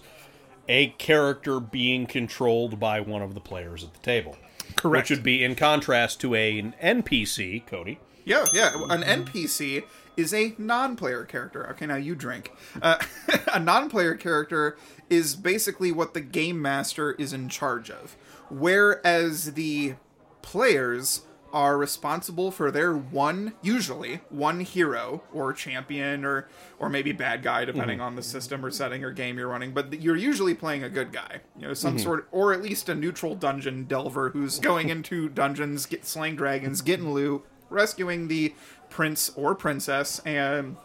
[0.68, 4.36] a character being controlled by one of the players at the table.
[4.76, 5.10] Correct.
[5.10, 7.98] Which would be in contrast to a, an NPC, Cody.
[8.24, 8.74] Yeah, yeah.
[8.90, 9.84] An NPC
[10.16, 11.68] is a non-player character.
[11.70, 12.52] Okay, now you drink.
[12.82, 12.98] Uh,
[13.52, 14.76] a non-player character
[15.08, 18.16] is basically what the game master is in charge of,
[18.50, 19.94] whereas the
[20.42, 27.42] players are responsible for their one, usually one hero or champion or or maybe bad
[27.42, 29.72] guy, depending on the system or setting or game you're running.
[29.72, 32.94] But you're usually playing a good guy, you know, some sort, or at least a
[32.94, 38.54] neutral dungeon delver who's going into dungeons, get slaying dragons, getting loot, rescuing the
[38.90, 40.76] prince or princess, and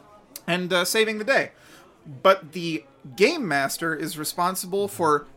[0.47, 1.52] and uh, saving the day.
[2.06, 5.28] But the game master is responsible for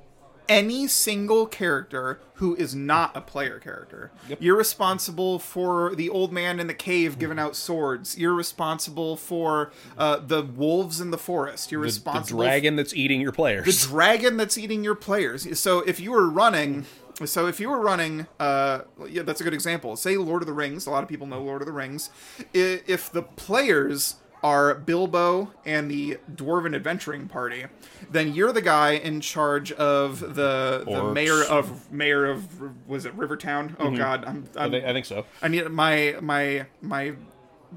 [0.48, 4.11] any single character who is not a player character.
[4.38, 8.18] You're responsible for the old man in the cave giving out swords.
[8.18, 11.72] You're responsible for uh, the wolves in the forest.
[11.72, 13.64] You're The, the responsible dragon that's eating your players.
[13.82, 15.59] the dragon that's eating your players.
[15.59, 16.85] So if you were running,
[17.24, 19.96] so if you were running, uh, yeah, that's a good example.
[19.96, 20.87] Say Lord of the Rings.
[20.87, 22.11] A lot of people know Lord of the Rings.
[22.52, 27.64] If the players are Bilbo and the dwarven adventuring party,
[28.11, 31.14] then you're the guy in charge of the the Orcs.
[31.14, 33.76] mayor of mayor of was it Rivertown?
[33.80, 35.24] Oh God, I'm, I, I'm think, I think so.
[35.42, 37.14] I need my my my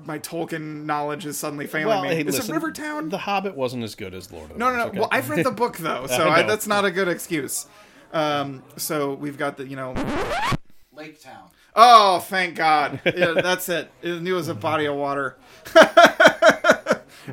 [0.05, 2.09] my Tolkien knowledge is suddenly failing Well, me.
[2.09, 3.09] hey, is listen, it Rivertown?
[3.09, 4.77] The Hobbit wasn't as good as Lord of the No, no, Rings.
[4.83, 4.89] no.
[4.89, 4.99] okay?
[4.99, 6.47] Well, I've read the book though, so I I know.
[6.47, 7.65] that's not a good excuse.
[8.13, 9.93] Um, so we've got the, you know,
[10.93, 11.49] Lake Town.
[11.75, 13.89] oh, thank God, yeah, that's it.
[14.01, 15.37] It knew it was a body of water.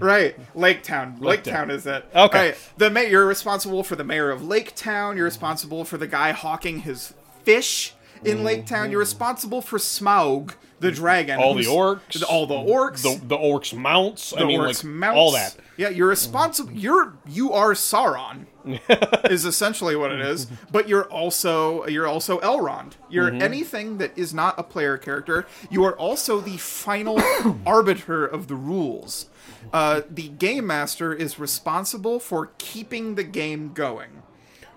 [0.01, 1.17] right, Lake Town.
[1.21, 2.05] Lake Town is it?
[2.15, 2.49] Okay.
[2.51, 2.59] Right.
[2.77, 5.17] The ma- you're responsible for the mayor of Lake Town.
[5.17, 8.91] You're responsible for the guy hawking his fish in Lake Town.
[8.91, 11.39] You're responsible for Smaug, the dragon.
[11.39, 11.45] Mm-hmm.
[11.45, 12.23] All the orcs.
[12.29, 13.03] All the orcs.
[13.03, 14.33] The, the orcs mounts.
[14.35, 15.17] I the mean, orcs like, mounts.
[15.19, 15.57] all that.
[15.77, 16.73] Yeah, you're responsible.
[16.73, 18.47] You're you are Sauron.
[19.31, 20.47] is essentially what it is.
[20.73, 22.93] But you're also you're also Elrond.
[23.09, 23.43] You're Mm-hmm.
[23.43, 25.47] anything that is not a player character.
[25.71, 27.21] You are also the final
[27.67, 29.27] arbiter of the rules.
[29.73, 34.23] Uh, the game master is responsible for keeping the game going.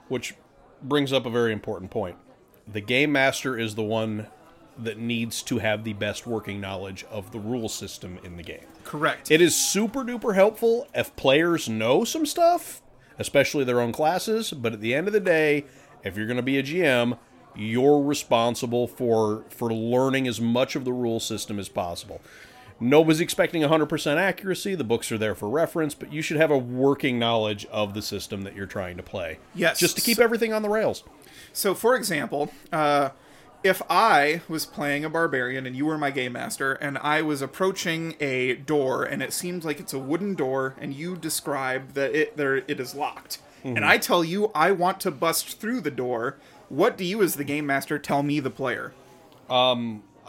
[0.07, 0.35] Which
[0.81, 2.15] brings up a very important point.
[2.67, 4.27] The game master is the one
[4.77, 8.65] that needs to have the best working knowledge of the rule system in the game.
[8.83, 9.29] Correct.
[9.29, 12.81] It is super duper helpful if players know some stuff,
[13.17, 15.65] especially their own classes, but at the end of the day,
[16.01, 17.17] If you're going to be a GM,
[17.55, 22.21] you're responsible for for learning as much of the rule system as possible.
[22.79, 24.75] Nobody's expecting 100% accuracy.
[24.75, 28.01] The books are there for reference, but you should have a working knowledge of the
[28.01, 29.39] system that you're trying to play.
[29.53, 29.79] Yes.
[29.79, 31.03] Just to keep everything on the rails.
[31.51, 33.09] So, for example, uh,
[33.63, 37.41] if I was playing a barbarian and you were my game master, and I was
[37.41, 42.15] approaching a door and it seems like it's a wooden door, and you describe that
[42.15, 45.91] it there it is locked, and I tell you I want to bust through the
[45.91, 46.37] door,
[46.69, 48.93] what do you, as the game master, tell me, the player?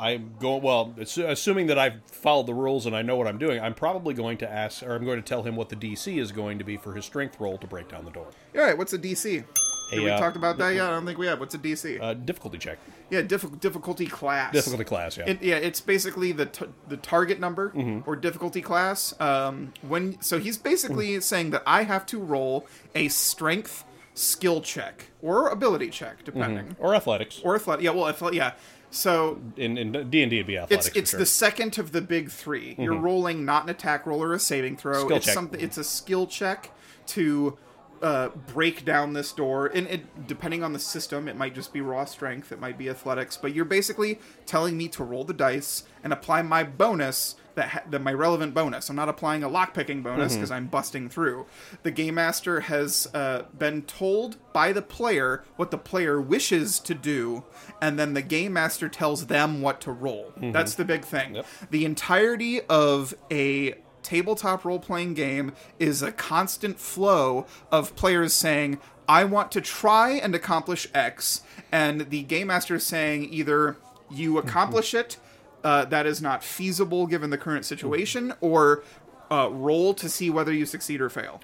[0.00, 3.60] I'm going well, assuming that I've followed the rules and I know what I'm doing.
[3.60, 6.32] I'm probably going to ask, or I'm going to tell him what the DC is
[6.32, 8.28] going to be for his strength roll to break down the door.
[8.56, 9.44] All right, what's a DC?
[9.90, 10.86] Have we uh, talked about that yet?
[10.86, 11.40] I don't think we have.
[11.40, 12.00] What's a DC?
[12.00, 12.78] Uh, difficulty check,
[13.10, 14.52] yeah, diff- difficulty class.
[14.52, 15.18] difficulty class.
[15.18, 18.08] Yeah, It, yeah, it's basically the t- the target number Mm-hmm.
[18.08, 19.12] or difficulty class.
[19.20, 21.22] Um, when so he's basically Mm.
[21.24, 23.84] saying that I have to roll a strength
[24.14, 27.40] skill check or ability check, depending, or athletics.
[27.42, 27.84] or athletic.
[27.84, 28.36] Yeah, well, athletic.
[28.38, 28.52] Yeah.
[28.90, 30.88] So in in D and D, it'd be athletics.
[30.88, 31.20] it's it's sure.
[31.20, 34.38] the second of the big 3 you You're rolling not an attack roll or a
[34.38, 35.04] saving throw.
[35.04, 35.34] Skill it's check.
[35.34, 35.60] something.
[35.60, 36.72] It's a skill check
[37.08, 37.56] to
[38.02, 39.66] uh, break down this door.
[39.66, 42.50] And it, depending on the system, it might just be raw strength.
[42.50, 43.36] It might be athletics.
[43.36, 47.36] But you're basically telling me to roll the dice and apply my bonus.
[47.60, 48.88] That, ha- that my relevant bonus.
[48.88, 50.40] I'm not applying a lockpicking bonus mm-hmm.
[50.40, 51.44] because I'm busting through.
[51.82, 56.94] The game master has uh, been told by the player what the player wishes to
[56.94, 57.44] do,
[57.82, 60.32] and then the game master tells them what to roll.
[60.38, 60.52] Mm-hmm.
[60.52, 61.34] That's the big thing.
[61.34, 61.46] Yep.
[61.70, 68.78] The entirety of a tabletop role playing game is a constant flow of players saying,
[69.06, 73.76] I want to try and accomplish X, and the game master is saying either
[74.10, 75.00] you accomplish mm-hmm.
[75.00, 75.18] it,
[75.64, 78.82] uh, that is not feasible given the current situation, or
[79.30, 81.40] uh, roll to see whether you succeed or fail.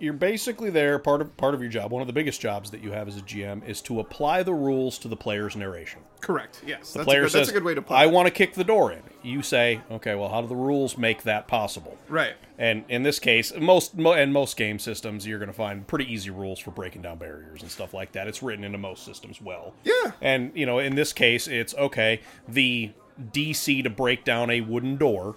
[0.00, 0.96] You're basically there.
[1.00, 3.16] Part of part of your job, one of the biggest jobs that you have as
[3.16, 6.02] a GM, is to apply the rules to the player's narration.
[6.20, 6.62] Correct.
[6.64, 6.92] Yes.
[6.92, 8.12] The that's, player a good, says, that's a good way to put "I it.
[8.12, 11.24] want to kick the door in." You say, "Okay, well, how do the rules make
[11.24, 12.34] that possible?" Right.
[12.58, 16.12] And in this case, most mo- and most game systems, you're going to find pretty
[16.12, 18.28] easy rules for breaking down barriers and stuff like that.
[18.28, 19.74] It's written into most systems well.
[19.82, 20.12] Yeah.
[20.20, 22.20] And you know, in this case, it's okay.
[22.46, 22.92] The
[23.32, 25.36] DC to break down a wooden door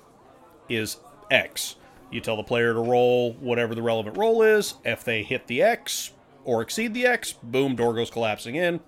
[0.70, 0.98] is
[1.30, 1.76] X.
[2.12, 4.76] You tell the player to roll whatever the relevant roll is.
[4.84, 6.12] If they hit the X
[6.44, 8.82] or exceed the X, boom, door goes collapsing in.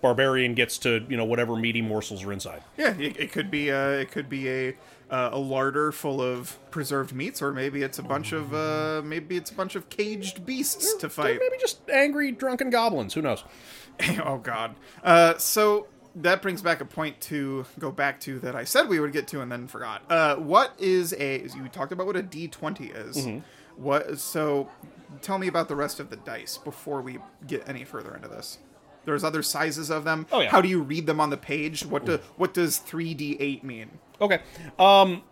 [0.00, 2.62] Barbarian gets to you know whatever meaty morsels are inside.
[2.76, 4.68] Yeah, it, it could be uh, it could be a
[5.10, 9.36] uh, a larder full of preserved meats, or maybe it's a bunch of uh, maybe
[9.36, 11.40] it's a bunch of caged beasts to fight.
[11.40, 13.14] Maybe just angry drunken goblins.
[13.14, 13.42] Who knows?
[14.24, 14.76] oh God.
[15.02, 19.00] Uh, so that brings back a point to go back to that I said we
[19.00, 20.02] would get to and then forgot.
[20.10, 21.42] Uh, what is a?
[21.42, 23.16] You talked about what a D twenty is.
[23.18, 23.38] Mm-hmm.
[23.82, 24.18] What?
[24.18, 24.68] So
[25.22, 28.58] tell me about the rest of the dice before we get any further into this.
[29.04, 30.26] There's other sizes of them.
[30.30, 30.50] Oh, yeah.
[30.50, 31.86] How do you read them on the page?
[31.86, 33.90] What do what does three D eight mean?
[34.20, 34.40] Okay.
[34.78, 35.22] Um,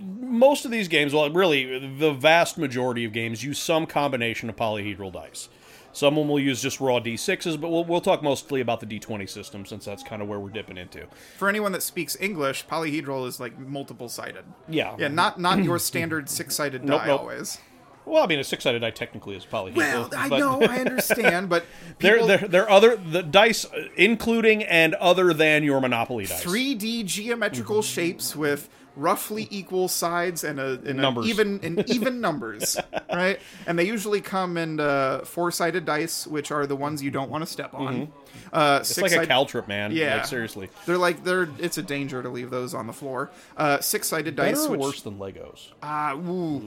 [0.00, 4.56] most of these games, well, really, the vast majority of games use some combination of
[4.56, 5.48] polyhedral dice.
[5.94, 8.86] Some of them will use just raw d6s, but we'll, we'll talk mostly about the
[8.86, 11.06] d20 system since that's kind of where we're dipping into.
[11.36, 14.44] For anyone that speaks English, polyhedral is like multiple sided.
[14.68, 14.96] Yeah.
[14.98, 17.20] Yeah, not not your standard six sided Nope, die nope.
[17.20, 17.58] always.
[18.04, 19.76] Well, I mean, a six-sided die technically is polyhedral.
[19.76, 21.64] Well, I know, I understand, but
[22.00, 23.64] There, people, there, there are other the dice,
[23.96, 26.42] including and other than your Monopoly dice.
[26.44, 32.76] 3D geometrical shapes with roughly equal sides and a, and a even and even numbers,
[33.12, 33.40] right?
[33.66, 37.42] And they usually come in uh, four-sided dice, which are the ones you don't want
[37.42, 38.12] to step on.
[38.52, 38.80] Uh, Mm-hmm.
[38.80, 39.92] It's like a caltrop, man.
[39.92, 40.16] Yeah.
[40.16, 40.68] Like, seriously.
[40.86, 41.48] They're like they're.
[41.58, 43.30] It's a danger to leave those on the floor.
[43.56, 45.68] Uh, six-sided Better dice, which worse than Legos?
[45.82, 46.62] Ah, ooh.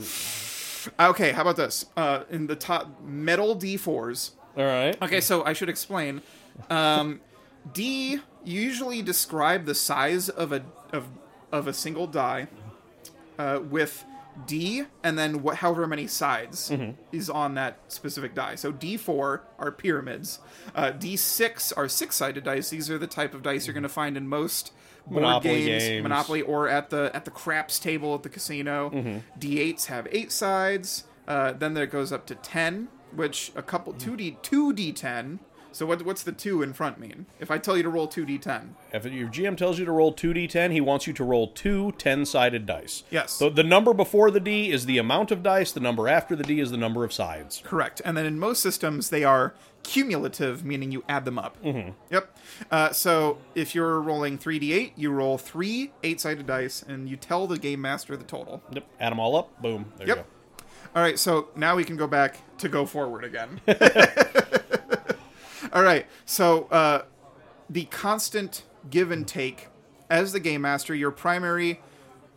[0.99, 1.85] Okay, how about this?
[1.97, 4.31] Uh, in the top metal D4s.
[4.57, 4.99] All right.
[5.01, 6.21] Okay, so I should explain.
[6.69, 7.21] Um,
[7.73, 11.07] D you usually describe the size of a of
[11.55, 12.47] of a single die
[13.39, 14.05] uh, with
[14.45, 16.69] D and then what however many sides
[17.13, 18.55] is on that specific die.
[18.55, 20.39] So D4 are pyramids.
[20.75, 22.69] Uh, D6 are six-sided dice.
[22.69, 24.73] These are the type of dice you're going to find in most
[25.07, 26.03] board Monopoly games, games.
[26.03, 28.89] Monopoly, or at the at the craps table at the casino.
[29.39, 31.05] D8s have eight sides.
[31.27, 35.39] Uh, then there goes up to ten, which a couple two D two D10.
[35.75, 37.25] So what what's the two in front mean?
[37.37, 40.13] If I tell you to roll two D10, If your GM tells you to roll
[40.13, 43.03] 2d10, he wants you to roll two 10 sided dice.
[43.11, 43.33] Yes.
[43.33, 46.45] So the number before the D is the amount of dice, the number after the
[46.45, 47.61] D is the number of sides.
[47.65, 48.01] correct.
[48.05, 51.61] And then in most systems they are cumulative, meaning you add them up.
[51.61, 51.89] Mm-hmm.
[52.09, 52.37] Yep.
[52.71, 57.47] Uh, so if you're rolling three D8, you roll three eight-sided dice, and you tell
[57.47, 58.63] the game master the total.
[58.71, 58.87] Yep.
[59.01, 59.61] Add them all up.
[59.61, 59.91] Boom.
[59.97, 60.25] There you Yep.
[60.25, 60.63] go.
[60.95, 63.59] All right, so now we can go back to go forward again.
[65.75, 66.07] All right.
[66.25, 67.03] So uh,
[67.69, 69.67] the constant give and take
[70.09, 71.81] as the game master, your primary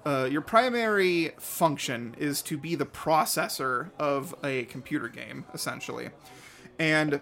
[0.04, 6.10] uh, your primary function is to be the processor of a computer game, essentially,
[6.78, 7.20] and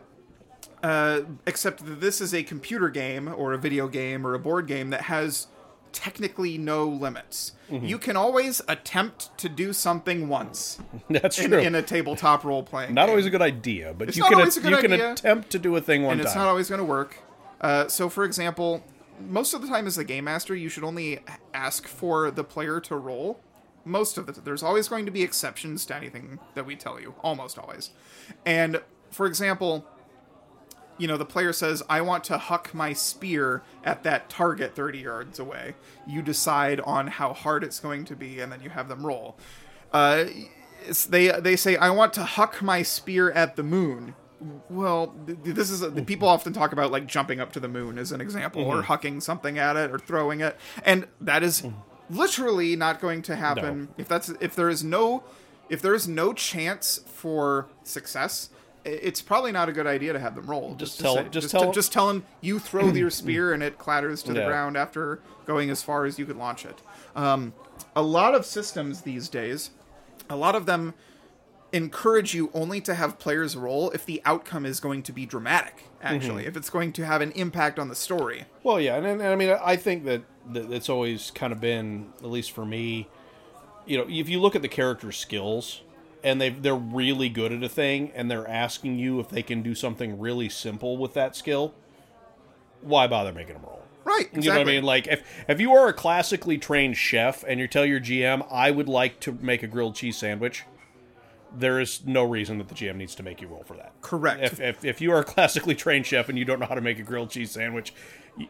[0.82, 4.66] uh, except that this is a computer game or a video game or a board
[4.66, 5.48] game that has
[5.96, 7.52] technically no limits.
[7.70, 10.78] You can always attempt to do something once
[11.10, 11.58] That's in, true.
[11.58, 12.94] in a tabletop role playing.
[12.94, 15.58] not always a good idea, but It's you can a good you can attempt to
[15.58, 16.26] do a thing one and time.
[16.26, 17.16] it's not always going to work.
[17.60, 18.84] Uh, so, for example,
[19.18, 21.20] most of the time as the game master, you should only
[21.54, 23.40] ask for the player to roll.
[23.84, 27.14] Most of the there's always going to be exceptions to anything that we tell you,
[27.22, 27.90] almost always.
[28.44, 28.80] And
[29.10, 29.86] for example,
[30.98, 34.98] you know, the player says, "I want to huck my spear at that target 30
[34.98, 35.74] yards away."
[36.06, 39.36] You decide on how hard it's going to be, and then you have them roll.
[39.92, 40.24] Uh,
[41.08, 44.14] they they say, "I want to huck my spear at the moon."
[44.68, 48.12] Well, this is a, people often talk about like jumping up to the moon as
[48.12, 51.62] an example, or hucking something at it, or throwing it, and that is
[52.10, 53.88] literally not going to happen.
[53.98, 55.24] If that's if there is no
[55.68, 58.50] if there is no chance for success,
[58.86, 60.74] it's probably not a good idea to have them roll.
[60.76, 63.62] Just to tell- say- just just, tell just tell them you throw your spear and
[63.62, 64.46] it clatters to the Yeah.
[64.46, 66.78] ground after going as far as you could launch it.
[67.14, 67.52] Um,
[67.94, 69.70] a lot of systems these days,
[70.30, 70.94] a lot of them
[71.72, 75.84] encourage you only to have players roll if the outcome is going to be dramatic.
[76.02, 76.48] Actually, Mm-hmm.
[76.48, 78.44] if it's going to have an impact on the story.
[78.62, 80.22] Well, yeah, and, and I mean, I think that,
[80.52, 83.08] that it's always kind of been, at least for me,
[83.86, 85.82] you know, if you look at the character skills
[86.26, 89.62] and they they're really good at a thing, and they're asking you if they can
[89.62, 91.72] do something really simple with that skill,
[92.82, 93.82] why bother making them roll?
[94.04, 94.26] Right.
[94.26, 94.42] Exactly.
[94.42, 94.82] You know what I mean?
[94.82, 98.72] Like if if you are a classically trained chef and you tell your GM, I
[98.72, 100.64] would like to make a grilled cheese sandwich,
[101.56, 103.92] there is no reason that the GM needs to make you roll for that.
[104.00, 104.42] Correct.
[104.42, 106.80] If, if, if you are a classically trained chef and you don't know how to
[106.80, 107.94] make a grilled cheese sandwich,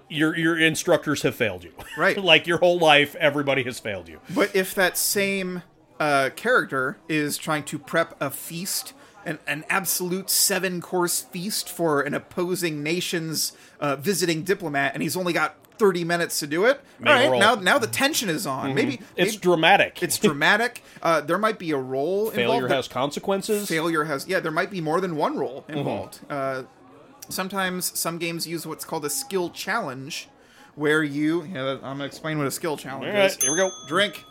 [0.09, 1.73] your your instructors have failed you.
[1.99, 2.17] Right.
[2.23, 4.21] like your whole life, everybody has failed you.
[4.35, 5.62] But if that same
[6.01, 8.93] uh, character is trying to prep a feast,
[9.25, 15.17] an, an absolute seven course feast for an opposing nation's uh, visiting diplomat, and he's
[15.17, 17.39] only got 30 minutes to do it, all roll.
[17.39, 18.75] now, now the tension is on.
[18.75, 20.03] Maybe It's maybe dramatic.
[20.03, 20.83] it's dramatic.
[21.03, 23.69] Uh, there might be a roll failure has consequences.
[23.69, 25.79] failure has yeah there might be more than one roll Mm-hmm.
[25.79, 26.63] involved uh,
[27.29, 30.29] sometimes some games use what's called a skill challenge
[30.77, 33.59] where you yeah, i'm gonna explain what a skill challenge All right, is here we
[33.59, 33.71] go.
[33.89, 34.25] drink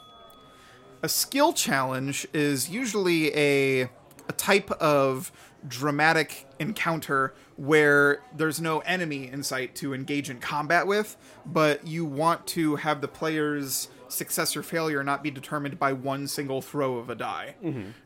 [1.06, 3.84] a skill challenge is usually a
[4.28, 5.32] a type of
[5.68, 11.16] dramatic encounter where there's no enemy in sight to engage in combat with,
[11.46, 16.28] but you want to have the player's success or failure not be determined by one
[16.28, 17.56] single throw of a die.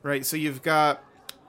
[0.04, 0.26] Right?
[0.26, 1.02] So you've got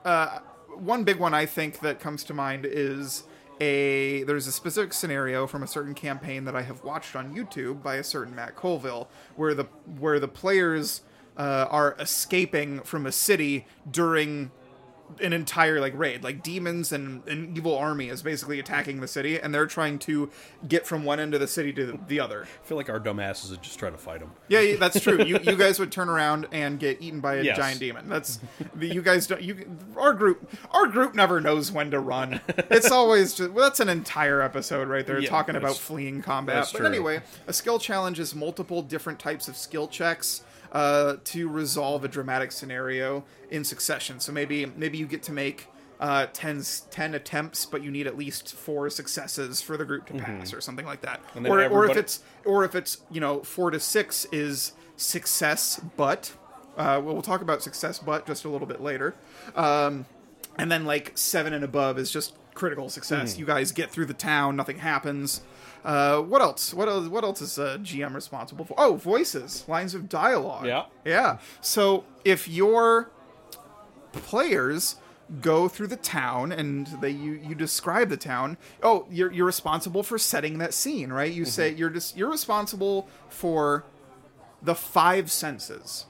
[0.05, 0.39] uh,
[0.77, 3.25] one big one I think that comes to mind is
[3.59, 7.83] a there's a specific scenario from a certain campaign that I have watched on YouTube
[7.83, 9.65] by a certain Matt Colville where the
[9.99, 11.01] where the players
[11.41, 14.51] uh, are escaping from a city during
[15.21, 19.37] an entire like raid like demons and an evil army is basically attacking the city
[19.37, 20.29] and they're trying to
[20.69, 23.51] get from one end of the city to the other I feel like our dumbasses
[23.51, 24.31] would just try to fight them.
[24.47, 25.21] yeah, yeah, that's true.
[25.21, 27.57] You you guys would turn around and get eaten by a Yes.
[27.57, 28.07] giant demon.
[28.07, 28.39] That's
[28.79, 29.41] you guys don't.
[29.41, 32.39] You our group our group never knows when to run.
[32.69, 36.69] It's always just well, that's an entire episode right there Yeah, talking about fleeing combat.
[36.71, 42.03] But anyway, a skill challenge is multiple different types of skill checks uh, to resolve
[42.03, 44.19] a dramatic scenario in succession.
[44.19, 45.67] So maybe maybe you get to make.
[45.99, 50.15] Uh, 10, 10 attempts, but you need at least four successes for the group to
[50.15, 51.21] pass, or something like that.
[51.21, 51.37] Mm-hmm.
[51.37, 54.71] And then Or, or if it's or if it's you know four to six is
[54.97, 56.33] success but
[56.75, 59.13] uh, well, we'll talk about success but just a little bit later
[59.55, 60.05] um,
[60.57, 64.13] and then like seven and above is just critical success you guys get through the
[64.13, 65.41] town nothing happens
[65.83, 66.73] uh, what else?
[66.73, 68.75] What else what else is uh, gm responsible for?
[68.77, 69.65] Oh voices.
[69.67, 70.65] Lines of dialogue.
[70.65, 70.85] Yeah.
[71.05, 71.39] yeah.
[71.61, 73.09] So if your
[74.11, 74.97] players
[75.39, 80.03] go through the town and they you, you describe the town oh you're you're responsible
[80.03, 81.31] for setting that scene right?
[81.31, 83.85] You say you're just you're responsible for
[84.61, 86.05] the five senses.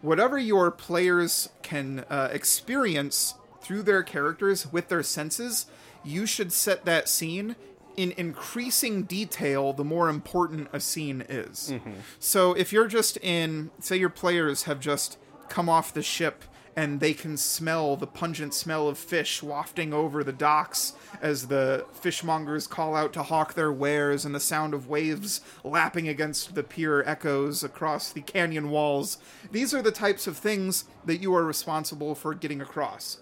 [0.00, 5.66] Whatever your players can uh, experience through their characters with their senses
[6.04, 7.54] you should set that scene
[7.96, 11.92] in increasing detail the more important a scene is mm-hmm.
[12.18, 15.18] so if you're just in say your players have just
[15.48, 16.44] come off the ship
[16.76, 21.84] and they can smell the pungent smell of fish wafting over the docks as the
[21.92, 26.62] fishmongers call out to hawk their wares and the sound of waves lapping against the
[26.62, 29.18] pier echoes across the canyon walls.
[29.50, 33.18] These are the types of things that you are responsible for getting across.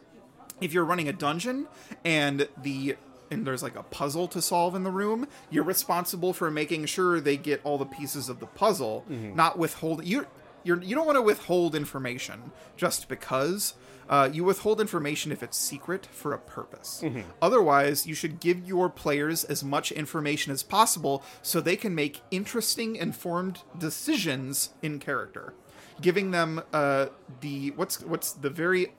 [0.60, 1.66] If you're running a dungeon
[2.04, 2.96] and the
[3.30, 7.20] and there's like a puzzle to solve in the room, you're responsible for making sure
[7.20, 10.26] they get all the pieces of the puzzle, not withhold you.
[10.62, 13.74] You're, you don't want to withhold information just because.
[14.10, 17.00] Uh, you withhold information if it's secret for a purpose.
[17.40, 22.20] Otherwise, you should give your players as much information as possible so they can make
[22.32, 25.54] interesting, informed decisions in character.
[26.00, 27.06] Giving them uh,
[27.40, 28.94] the what's what's the very,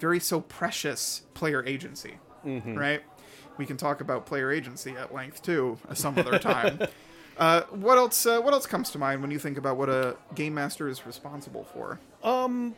[0.00, 2.14] very so precious player agency,
[2.76, 3.02] right?
[3.56, 6.80] We can talk about player agency at length too, some other time.
[7.38, 8.26] uh, what else?
[8.26, 11.06] Uh, what else comes to mind when you think about what a game master is
[11.06, 12.00] responsible for?
[12.22, 12.74] Um,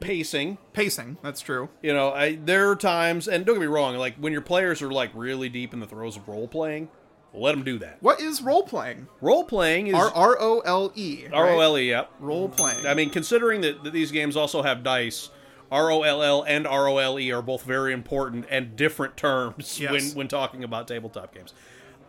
[0.00, 1.16] Pacing, Pacing.
[1.22, 1.68] That's true.
[1.82, 4.82] you know, I there are times, and don't get me wrong, like when your players
[4.82, 6.88] are like really deep in the throes of role playing,
[7.32, 7.98] let them do that.
[8.00, 9.08] What is role playing?
[9.20, 11.26] Role playing is R R O L E.
[11.32, 11.90] R O L E.
[11.90, 12.10] Yep.
[12.20, 12.86] Role playing.
[12.86, 15.30] I mean, considering that, that these games also have dice,
[15.70, 19.16] R O L L and R O L E are both very important and different
[19.16, 19.90] terms Yes.
[19.90, 21.52] when when talking about tabletop games.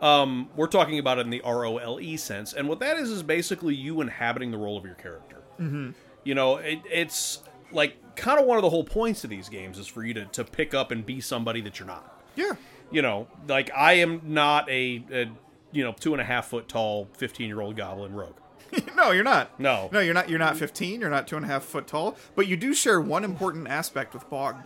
[0.00, 2.96] Um, we're talking about it in the R O L E sense, and what that
[2.98, 5.42] is is basically you inhabiting the role of your character.
[5.60, 5.90] Mm-hmm.
[6.24, 7.42] You know, it, it's
[7.72, 10.24] like kind of one of the whole points of these games is for you to,
[10.26, 12.22] to pick up and be somebody that you're not.
[12.36, 12.52] yeah.
[12.90, 15.30] You know, like I am not a, a
[15.72, 18.36] you know two and a half foot tall fifteen year old goblin rogue.
[18.96, 19.58] no, you're not.
[19.60, 19.88] No.
[19.92, 20.28] No, you're not.
[20.28, 21.00] You're not 15.
[21.00, 22.16] You're not two and a half foot tall.
[22.34, 24.56] But you do share one important aspect with Bog.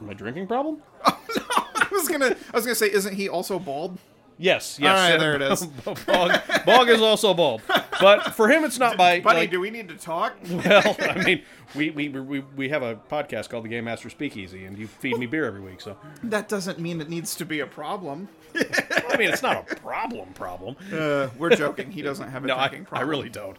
[0.00, 0.82] My drinking problem?
[1.52, 2.36] Oh, I was gonna.
[2.52, 3.98] I was gonna say, isn't he also bald?
[4.42, 4.88] Yes, yes.
[4.88, 5.66] All right, there it is.
[6.06, 6.32] Bog,
[6.64, 7.60] Bog is also bald,
[8.00, 9.20] but for him, it's not by.
[9.20, 10.34] Buddy, like- do we need to talk?
[10.50, 11.42] well, I mean,
[11.74, 15.18] we, we we we have a podcast called the Game Master Speakeasy, and you feed
[15.18, 15.82] me beer every week.
[15.82, 18.30] So, that doesn't mean it needs to be a problem.
[18.54, 20.32] I mean, it's not a problem.
[20.32, 20.74] Problem.
[20.90, 21.90] Uh, we're joking.
[21.90, 23.10] He doesn't have a No, I, drinking I problem.
[23.10, 23.58] really don't.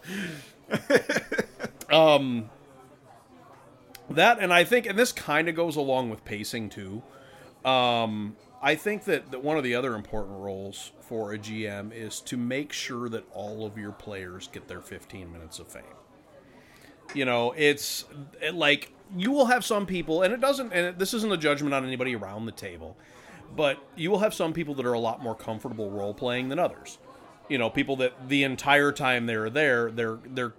[1.91, 2.49] um,
[4.09, 7.03] that and I think, and this kind of goes along with pacing too.
[7.63, 12.22] Um, I think that, that one of the other important roles for a GM is
[12.22, 15.84] to make sure that all of your players get their 15 minutes of fame.
[17.16, 18.05] You know, it's
[18.39, 21.74] it, like you will have some people, and it doesn't, and this isn't a judgment
[21.74, 22.95] on anybody around the table,
[23.55, 26.59] but you will have some people that are a lot more comfortable role playing than
[26.59, 26.99] others.
[27.49, 30.53] You know, people that the entire time they're there, they're they're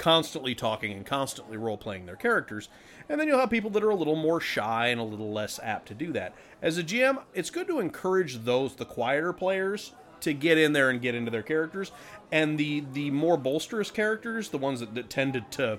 [0.00, 2.70] constantly talking and constantly role playing their characters.
[3.08, 5.60] And then you'll have people that are a little more shy and a little less
[5.62, 6.34] apt to do that.
[6.62, 10.88] As a GM, it's good to encourage those the quieter players to get in there
[10.88, 11.92] and get into their characters,
[12.32, 15.78] and the the more bolsterous characters, the ones that, that tended to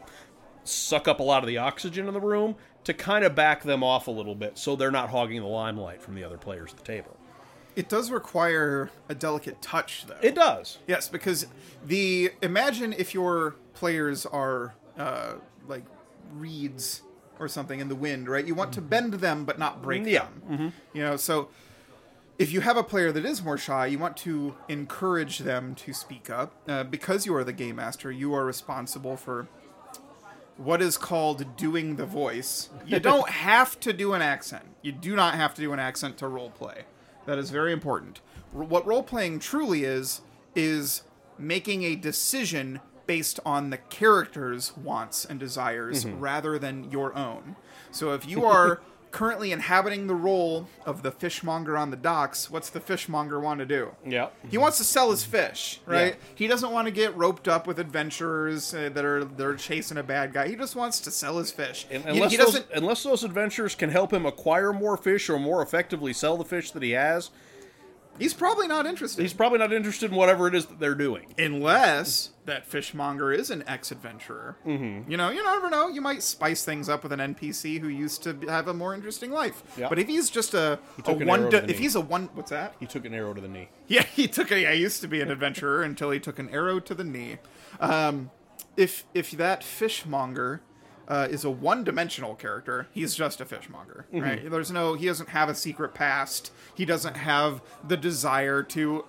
[0.64, 3.84] suck up a lot of the oxygen in the room, to kind of back them
[3.84, 6.78] off a little bit so they're not hogging the limelight from the other players at
[6.78, 7.18] the table.
[7.76, 10.18] It does require a delicate touch, though.
[10.22, 10.80] It does.
[10.88, 11.48] Yes, because
[11.86, 15.34] the imagine if your players are uh,
[15.68, 15.84] like
[16.34, 17.02] reeds
[17.40, 18.46] or something in the wind, right?
[18.46, 20.28] You want to bend them but not break Yeah.
[20.50, 20.74] them.
[20.94, 21.48] You know, so
[22.38, 25.94] if you have a player that is more shy, you want to encourage them to
[25.94, 26.54] speak up.
[26.68, 29.48] Uh, because you are the game master, you are responsible for
[30.58, 32.70] what is called doing the voice.
[32.86, 34.66] You don't have to do an accent.
[34.82, 36.84] You do not have to do an accent to role play.
[37.26, 38.22] That is very important.
[38.56, 40.22] R- What role playing truly is
[40.56, 41.04] is
[41.38, 46.20] making a decision based on the character's wants and desires mm-hmm.
[46.20, 47.56] rather than your own.
[47.92, 48.82] So if you are
[49.12, 53.66] currently inhabiting the role of the fishmonger on the docks, what's the fishmonger want to
[53.66, 53.92] do?
[54.06, 54.30] Yeah.
[54.50, 56.16] He wants to sell his fish, right?
[56.16, 56.28] Yeah.
[56.36, 60.04] He doesn't want to get roped up with adventurers uh, that are they're chasing a
[60.04, 60.48] bad guy.
[60.48, 61.86] He just wants to sell his fish.
[61.92, 62.66] And He- unless he, those, doesn't.
[62.74, 66.72] unless those adventures can help him acquire more fish or more effectively sell the fish
[66.72, 67.32] that he has,
[68.22, 69.22] He's probably not interested.
[69.22, 71.34] he's probably not interested in whatever it is that they're doing.
[71.38, 74.58] Unless that fishmonger is an ex-adventurer.
[74.66, 75.10] Mm-hmm.
[75.10, 75.88] You know, you never know.
[75.88, 79.32] You might spice things up with an NPC who used to have a more interesting
[79.32, 79.64] life.
[79.78, 79.90] Yeah.
[79.90, 81.96] But if he's just a, a took an one, arrow to di- the if he's
[81.96, 82.76] a one, what's that?
[82.80, 83.70] He took an arrow to the knee.
[83.88, 84.60] Yeah, he took a.
[84.62, 87.40] Yeah, he used to be an adventurer until he took an arrow to the knee.
[87.82, 88.32] Um,
[88.78, 90.62] if if that fishmonger
[91.08, 94.50] uh, is a one-dimensional character, he's just a fishmonger, right?
[94.50, 94.94] There's no.
[94.94, 96.52] He doesn't have a secret past.
[96.74, 99.06] He doesn't have the desire to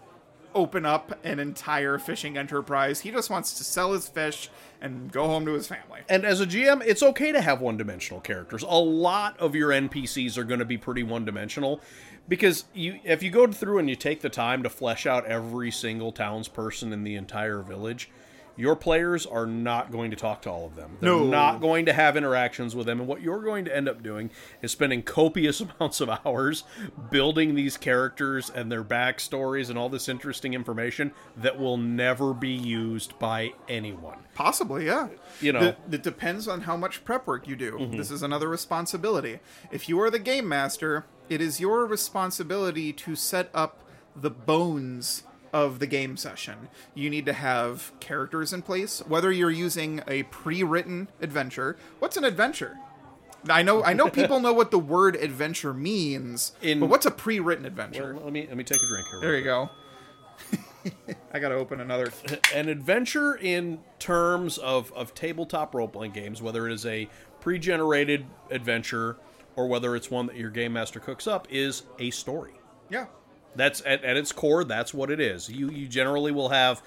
[0.55, 3.01] open up an entire fishing enterprise.
[3.01, 6.01] He just wants to sell his fish and go home to his family.
[6.09, 8.63] And as a GM, it's okay to have one dimensional characters.
[8.63, 11.81] A lot of your NPCs are going to be pretty one dimensional
[12.29, 15.71] because you if you go through and you take the time to flesh out every
[15.71, 18.11] single townsperson in the entire village,
[18.57, 20.97] your players are not going to talk to all of them.
[21.01, 21.25] They're No.
[21.25, 23.01] not going to have interactions with them.
[23.01, 24.31] And what you're going to end up doing
[24.61, 26.65] is spending copious amounts of hours
[27.11, 32.51] building these characters and their backstories and all this interesting information that will never be
[32.51, 34.19] used by anyone.
[34.35, 35.09] Possibly, yeah.
[35.41, 35.61] You know.
[35.61, 35.93] Mm-hmm.
[35.95, 37.89] It- it depends on how much prep work you do.
[37.93, 39.39] This is another responsibility.
[39.71, 43.85] If you are the game master, it is your responsibility to set up
[44.17, 45.23] the bones
[45.53, 46.69] of the game session.
[46.95, 51.77] You need to have characters in place, whether you're using a pre-written adventure.
[51.99, 52.79] What's an adventure?
[53.49, 57.11] I know I know people know what the word adventure means, In- but what's a
[57.11, 58.17] pre-written adventure?
[58.23, 59.21] Let me let me take a drink here.
[59.21, 59.71] there you go.
[61.33, 62.11] I got to open another
[62.55, 67.09] an adventure in terms of, of tabletop role playing games, whether it is a
[67.41, 69.17] pre generated adventure
[69.55, 72.53] or whether it's one that your game master cooks up, is a story.
[72.91, 73.07] Yeah.
[73.55, 75.49] That's at, at its core, that's what it is.
[75.49, 76.83] You you generally will have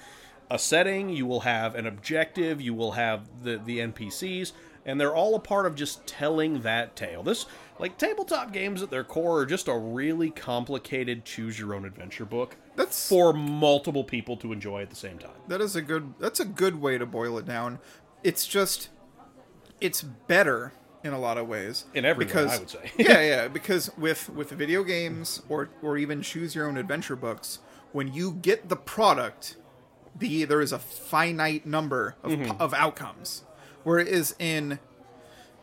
[0.50, 4.52] a setting, you will have an objective, you will have the, the NPCs,
[4.84, 7.22] and they're all a part of just telling that tale.
[7.22, 7.46] This
[7.78, 12.24] like tabletop games at their core are just a really complicated choose your own adventure
[12.24, 12.56] book.
[12.76, 15.30] That's- for multiple people to enjoy at the same time.
[15.48, 17.78] That is a good that's a good way to boil it down.
[18.22, 18.88] It's just
[19.80, 20.72] it's better
[21.06, 21.86] in a lot of ways.
[21.94, 22.90] In every way, because, I would say.
[22.98, 27.60] yeah, yeah, because with with video games or or even choose your own adventure books,
[27.92, 29.56] when you get the product,
[30.18, 32.60] the there is a finite number of Mm-hmm.
[32.60, 33.44] of outcomes.
[33.84, 34.78] Whereas in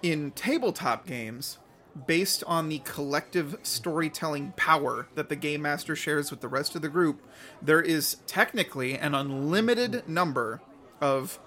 [0.01, 1.59] in tabletop games,
[2.07, 6.81] based on the collective storytelling power that the game master shares with the rest of
[6.81, 7.21] the group,
[7.61, 10.61] there is technically an unlimited number
[10.99, 11.39] of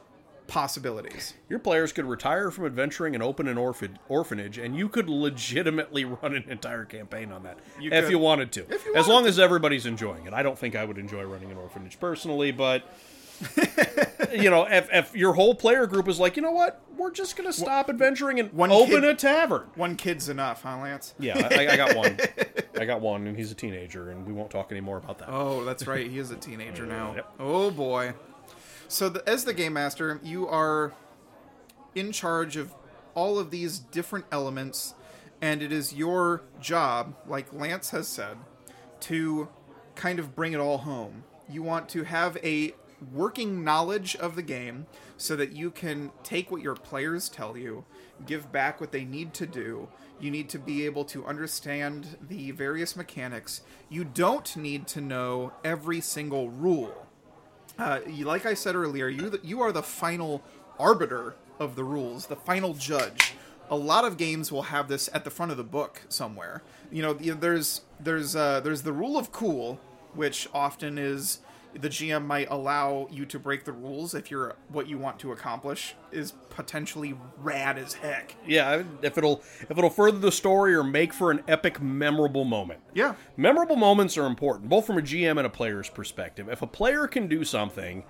[0.47, 1.35] possibilities.
[1.49, 6.05] Your players could retire from adventuring and open an orphan- orphanage, and you could legitimately
[6.23, 8.11] run an entire campaign on that You if could.
[8.11, 8.61] you wanted to.
[8.73, 10.33] If you as wanted long as everybody's enjoying it.
[10.33, 12.85] I don't think I would enjoy running an orphanage personally, but
[14.33, 17.37] you know, if, if your whole player group is like, you know what, we're just
[17.37, 19.69] going to stop adventuring and one open kid- a tavern.
[19.75, 21.15] One kid's enough, huh, Lance?
[21.19, 22.19] Yeah, I, I got one.
[22.81, 25.29] I got one, and he's a teenager, and we won't talk anymore about that.
[25.31, 26.09] Oh, that's right.
[26.11, 27.15] He is a teenager now.
[27.15, 27.33] Yep.
[27.41, 28.13] Oh boy.
[28.89, 30.93] So, the, as the game master, you are
[31.95, 32.73] in charge of
[33.15, 34.95] all of these different elements,
[35.41, 38.37] and it is your job, like Lance has said,
[39.01, 39.49] to
[39.97, 41.25] kind of bring it all home.
[41.49, 42.75] You want to have a
[43.13, 47.85] working knowledge of the game so that you can take what your players tell you,
[48.25, 49.89] give back what they need to do.
[50.21, 53.63] You need to be able to understand the various mechanics.
[53.89, 57.06] You don't need to know every single rule.
[57.79, 60.43] Uh, like I said earlier, you you are the final
[60.79, 63.35] arbiter of the rules, the final judge.
[63.69, 66.63] A lot of games will have this at the front of the book somewhere.
[66.91, 69.81] You know, there's there's uh, there's the rule of cool,
[70.15, 71.41] which often is
[71.81, 75.33] the GM might allow you to break the rules if you're what you want to
[75.33, 78.35] accomplish is potentially rad as heck.
[78.47, 82.81] Yeah, if it'll if it'll further the story or make for an epic, memorable moment.
[82.95, 83.15] Yeah.
[83.37, 86.49] Memorable moments are important, both from a GM and a player's perspective.
[86.49, 88.05] If a player can do something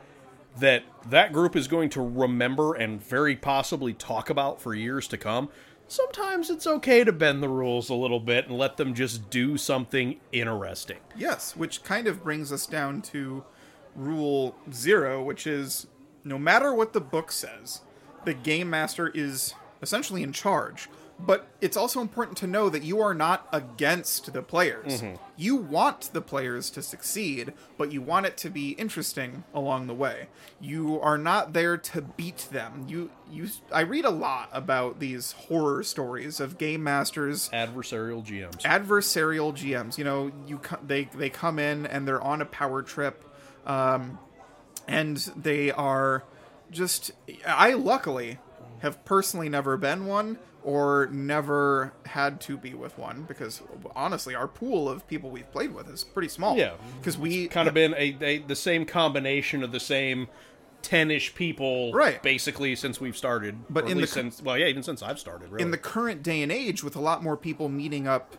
[0.59, 5.19] that that group is going to remember and very possibly talk about for years to
[5.19, 5.51] come,
[5.89, 9.57] sometimes it's okay to bend the rules a little bit and let them just do
[9.57, 10.99] something interesting.
[11.17, 13.45] Yes, which kind of brings us down to
[13.97, 15.87] rule zero, which is
[16.25, 17.81] no matter what the book says,
[18.25, 20.89] the game master is essentially in charge.
[21.19, 25.01] But it's also important to know that you are not against the players.
[25.01, 25.17] Mm-hmm.
[25.39, 29.95] You want the players to succeed, but you want it to be interesting along the
[29.95, 30.27] way.
[30.61, 32.85] You are not there to beat them.
[32.87, 38.61] You you I read a lot about these horror stories of game masters Adversarial GMs.
[38.63, 39.97] adversarial GMs.
[39.97, 43.25] You know, you they they come in and they're on a power trip,
[43.67, 44.19] um,
[44.89, 46.25] and they are
[46.71, 47.11] just.
[47.47, 48.39] I luckily
[48.81, 53.63] have personally never been one or never had to be with one because
[53.95, 56.57] honestly, our pool of people we've played with is pretty small.
[56.57, 56.73] Yeah.
[57.01, 60.29] because we kind of been a, a the same combination of the same
[60.83, 62.23] 10ish people Right.
[62.23, 65.63] basically since we've started But in the since well yeah even since i've started really
[65.65, 68.37] in the current day and age with a lot more people meeting up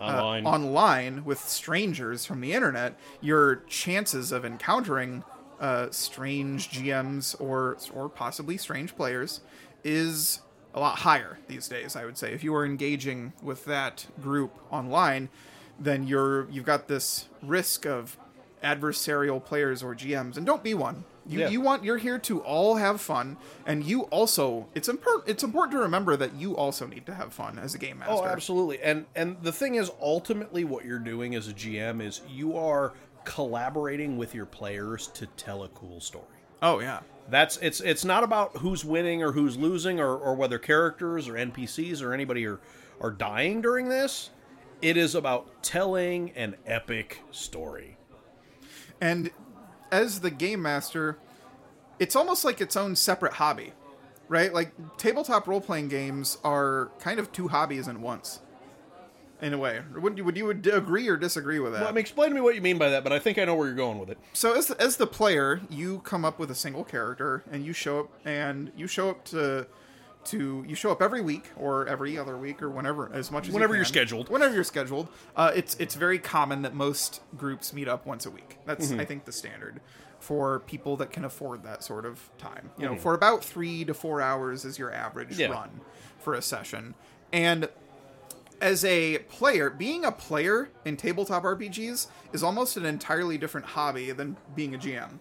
[0.00, 5.24] uh, online online with strangers from the internet, your chances of encountering
[5.60, 9.40] uh, strange GMs or or possibly strange players
[9.84, 10.40] is
[10.74, 11.96] a lot higher these days.
[11.96, 15.28] I would say if you are engaging with that group online,
[15.78, 18.16] then you're you've got this risk of
[18.62, 21.04] adversarial players or GMs, and don't be one.
[21.26, 21.48] You, Yeah.
[21.48, 25.72] you want you're here to all have fun, and you also it's important it's important
[25.72, 28.24] to remember that you also need to have fun as a game oh, master.
[28.26, 32.22] oh absolutely and and the thing is ultimately what you're doing as a gm is
[32.28, 32.94] you are
[33.24, 36.24] collaborating with your players to tell a cool story
[36.62, 37.00] Oh yeah.
[37.28, 41.34] that's it's it's not about who's winning or who's losing or, or whether characters or
[41.34, 42.60] npcs or anybody are
[43.00, 44.30] are dying during this
[44.82, 47.98] it is about telling an epic story
[49.00, 49.30] And
[49.92, 51.18] as the game master,
[51.98, 53.72] it's almost like its own separate hobby,
[54.28, 54.52] right?
[54.52, 58.40] Like tabletop role playing games are kind of two hobbies in once.
[59.42, 59.80] in a way.
[59.94, 61.80] Would you would you would agree or disagree with that?
[61.80, 63.44] Well, I mean, explain to me what you mean by that, but I think I
[63.46, 64.18] know where you're going with it.
[64.34, 67.72] so as the, as the player, you come up with a single character and you
[67.72, 69.66] show up and you show up to
[70.24, 73.48] to you show up every week or every other week or whenever as much as
[73.48, 74.28] you Whenever you're scheduled.
[74.28, 75.08] Whenever you're scheduled.
[75.34, 78.58] Uh, it's it's very common that most groups meet up once a week.
[78.66, 79.00] That's Mm-hmm.
[79.00, 79.80] I think the standard
[80.18, 82.70] for people that can afford that sort of time.
[82.76, 83.00] You know, Mhm.
[83.00, 85.48] for about 3 to 4 hours is your average Yeah.
[85.48, 85.80] run
[86.18, 86.94] for a session.
[87.32, 87.70] And
[88.60, 94.12] as a player, being a player in tabletop RPGs is almost an entirely different hobby
[94.12, 95.20] than being a GM.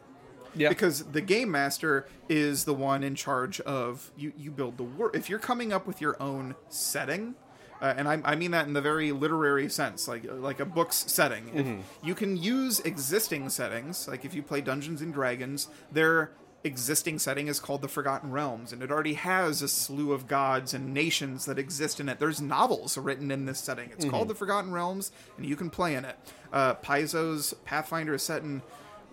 [0.56, 0.70] Yeah.
[0.70, 4.34] Because the game master is the one in charge of you.
[4.38, 5.16] You build the world.
[5.16, 7.36] If you're coming up with your own setting,
[7.82, 10.98] uh, and I, I mean that in the very literary sense, like like a book's
[11.12, 11.50] setting.
[11.54, 16.32] If you can use existing settings, like if you play Dungeons and Dragons, their
[16.66, 20.74] existing setting is called the Forgotten Realms, and it already has a slew of gods
[20.74, 22.20] and nations that exist in it.
[22.20, 23.92] There's novels written in this setting.
[23.92, 26.18] It's called the Forgotten Realms, and you can play in it.
[26.52, 28.62] Uh, Paizo's Pathfinder is set in.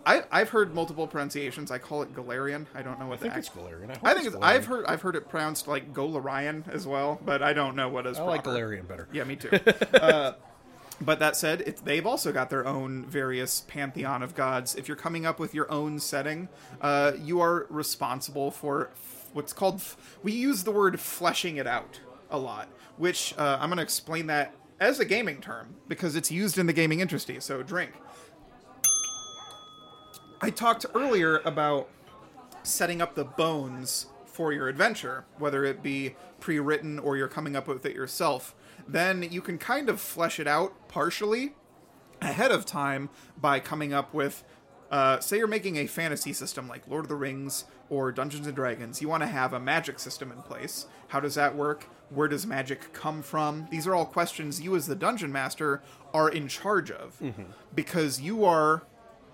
[0.07, 1.73] I, I've heard multiple pronunciations.
[1.73, 2.67] I call it Galarian.
[2.75, 3.91] I don't know what I think the it's Galarian.
[3.91, 7.21] I, I think it's it's, I've heard I've heard it pronounced like Golarian as well,
[7.25, 8.17] but I don't know what is.
[8.17, 8.59] I like proper.
[8.59, 9.09] Galarian better.
[9.13, 9.51] Yeah, me too.
[9.95, 10.35] uh,
[11.01, 14.77] but that said, it, they've also got their own various pantheon of gods.
[14.77, 16.49] If you're coming up with your own setting,
[16.81, 19.77] uh, you are responsible for f- what's called.
[19.77, 22.01] F- we use the word fleshing it out
[22.31, 26.31] a lot, which uh, I'm going to explain that as a gaming term because it's
[26.31, 27.41] used in the gaming industry.
[27.41, 27.93] So drink.
[30.47, 31.89] I talked earlier about
[32.63, 37.57] setting up the bones for your adventure, whether it be pre written or you're coming
[37.57, 38.55] up with it yourself,
[38.87, 41.55] then you can kind of flesh it out partially
[42.23, 44.45] ahead of time by coming up with.
[44.89, 48.55] Uh, say you're making a fantasy system like Lord of the Rings or Dungeons and
[48.55, 49.03] Dragons.
[49.03, 50.87] You want to have a magic system in place.
[51.09, 51.89] How does that work?
[52.11, 53.67] Where does magic come from?
[53.73, 55.83] These are all questions you, as the dungeon master,
[56.15, 57.21] are in charge of
[57.75, 58.85] because you are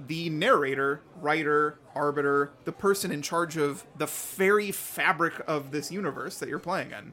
[0.01, 6.39] the narrator, writer, arbiter, the person in charge of the very fabric of this universe
[6.39, 7.13] that you're playing in.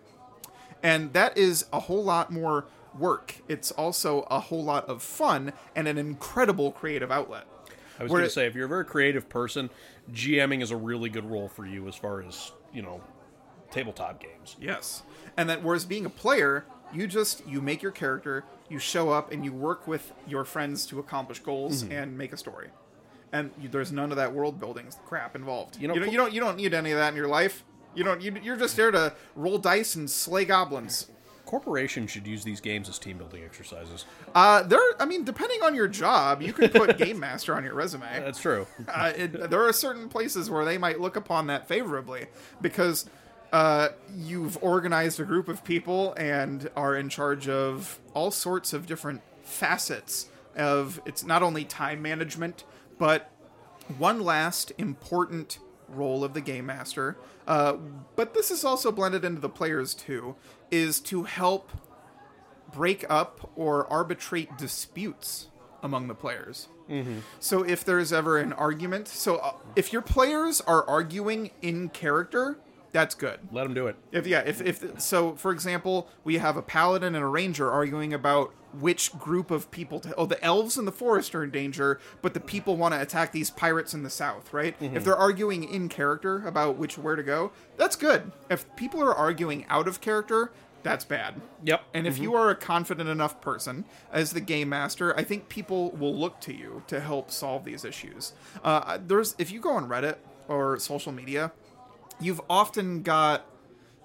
[0.82, 2.66] And that is a whole lot more
[2.98, 3.36] work.
[3.48, 7.46] It's also a whole lot of fun and an incredible creative outlet.
[8.00, 9.70] I was going to say, if you're a very creative person,
[10.12, 13.02] GMing is a really good role for you as far as you know,
[13.72, 14.56] tabletop games.
[14.60, 15.04] Yes.
[15.38, 19.32] And that whereas being a player, you just you make your character, you show up
[19.32, 21.92] and you work with your friends to accomplish goals Mm-hmm.
[21.94, 22.70] and make a story.
[23.32, 25.78] And you, there's none of that world building crap involved.
[25.80, 27.64] You know, you, don't, you don't you don't need any of that in your life.
[27.96, 31.10] You don't you, you're just there to roll dice and slay goblins.
[31.46, 34.06] Corporations should use these games as team building exercises.
[34.36, 34.80] Uh, there.
[35.00, 38.06] I mean, depending on your job, you can put game master on your resume.
[38.20, 38.68] That's true.
[38.88, 42.28] uh, it, there are certain places where they might look upon that favorably
[42.62, 43.10] because
[43.52, 48.86] uh, you've organized a group of people and are in charge of all sorts of
[48.86, 52.64] different facets of it's not only time management
[52.97, 53.32] but
[53.97, 57.18] one last important role of the game master.
[57.47, 57.74] Uh,
[58.16, 60.36] but this is also blended into the players too
[60.70, 61.72] is to help
[62.72, 65.47] break up or arbitrate disputes
[65.82, 66.68] among the players.
[67.39, 72.58] So if there's ever an argument, so uh, if your players are arguing in character,
[72.92, 73.40] that's good.
[73.52, 73.96] Let them do it.
[74.12, 78.14] If yeah, if if so, for example, we have a paladin and a ranger arguing
[78.14, 80.16] about which group of people to.
[80.16, 83.32] Oh, the elves and the forest are in danger, but the people want to attack
[83.32, 84.76] these pirates in the south, right?
[84.80, 88.32] If they're arguing in character about which where to go, that's good.
[88.50, 90.52] If people are arguing out of character,
[90.84, 91.42] that's bad.
[91.64, 91.82] Yep.
[91.94, 95.92] And if you are a confident enough person as the game master, I think people
[95.92, 98.34] will look to you to help solve these issues.
[98.64, 100.18] Uh, there's if you go on Reddit
[100.48, 101.52] or social media,
[102.20, 103.46] you've often got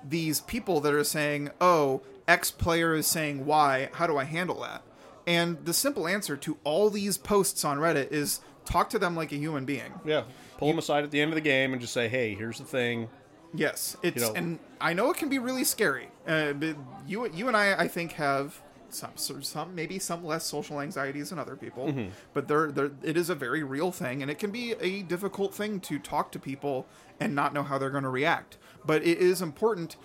[0.06, 3.88] these people that are saying, "Oh, X player is saying Y.
[3.94, 4.82] How do I handle that?"
[5.26, 9.32] And the simple answer to all these posts on Reddit is talk to them like
[9.32, 9.94] a human being.
[10.04, 10.24] Yeah.
[10.58, 12.64] Pull them aside at the end of the game and just say, "Hey, here's the
[12.64, 13.08] thing."
[13.56, 16.08] Yes, it's know- and I know it can be really scary.
[16.26, 18.60] Uh, but you you and I I think have
[18.90, 22.10] some some maybe some less social anxieties than other people, Mm-hmm.
[22.32, 25.54] but there there it is a very real thing, and it can be a difficult
[25.54, 26.86] thing to talk to people
[27.20, 28.58] and not know how they're going to react.
[28.86, 29.96] But it is important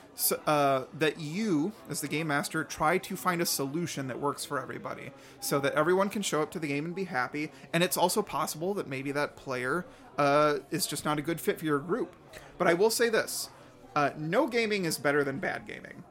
[0.48, 4.62] uh, that you, as the game master, try to find a solution that works for
[4.62, 7.52] everybody, so that everyone can show up to the game and be happy.
[7.74, 9.86] And it's also possible that maybe that player
[10.18, 12.16] uh, is just not a good fit for your group.
[12.58, 13.50] But I will say this:
[13.96, 16.04] uh, no gaming is better than bad gaming.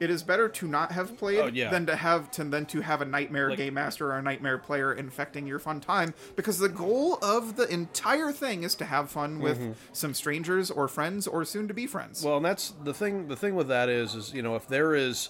[0.00, 1.70] It is better to not have played Oh, yeah.
[1.70, 4.56] than to have to than to have a nightmare Like- game master or a nightmare
[4.56, 6.14] player infecting your fun time.
[6.36, 9.72] Because the goal of the entire thing is to have fun with mm-hmm.
[9.92, 12.24] some strangers or friends or soon to be friends.
[12.24, 13.28] Well, and that's the thing.
[13.28, 15.28] The thing with that is, is you know, if there is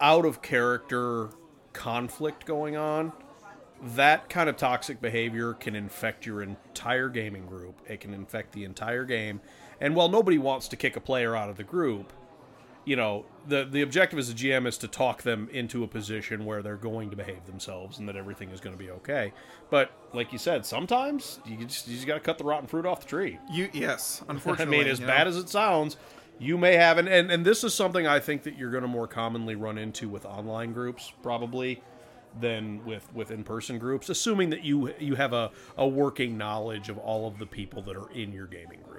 [0.00, 1.30] out of character
[1.72, 3.12] conflict going on,
[3.82, 7.80] that kind of toxic behavior can infect your entire gaming group.
[7.88, 9.40] It can infect the entire game.
[9.80, 12.12] And while nobody wants to kick a player out of the group,
[12.84, 16.44] you know, the the objective as a GM is to talk them into a position
[16.44, 19.32] where they're going to behave themselves and that everything is going to be okay.
[19.70, 22.86] But like you said, sometimes you just you just got to cut the rotten fruit
[22.86, 23.38] off the tree.
[23.50, 24.76] You yes, unfortunately.
[24.80, 25.96] I mean, as you bad as it sounds,
[26.38, 28.88] you may have, and, and, and this is something I think that you're going to
[28.88, 31.82] more commonly run into with online groups, probably,
[32.40, 36.88] than with, with in person groups, assuming that you you have a, a working knowledge
[36.88, 38.93] of all of the people that are in your gaming group.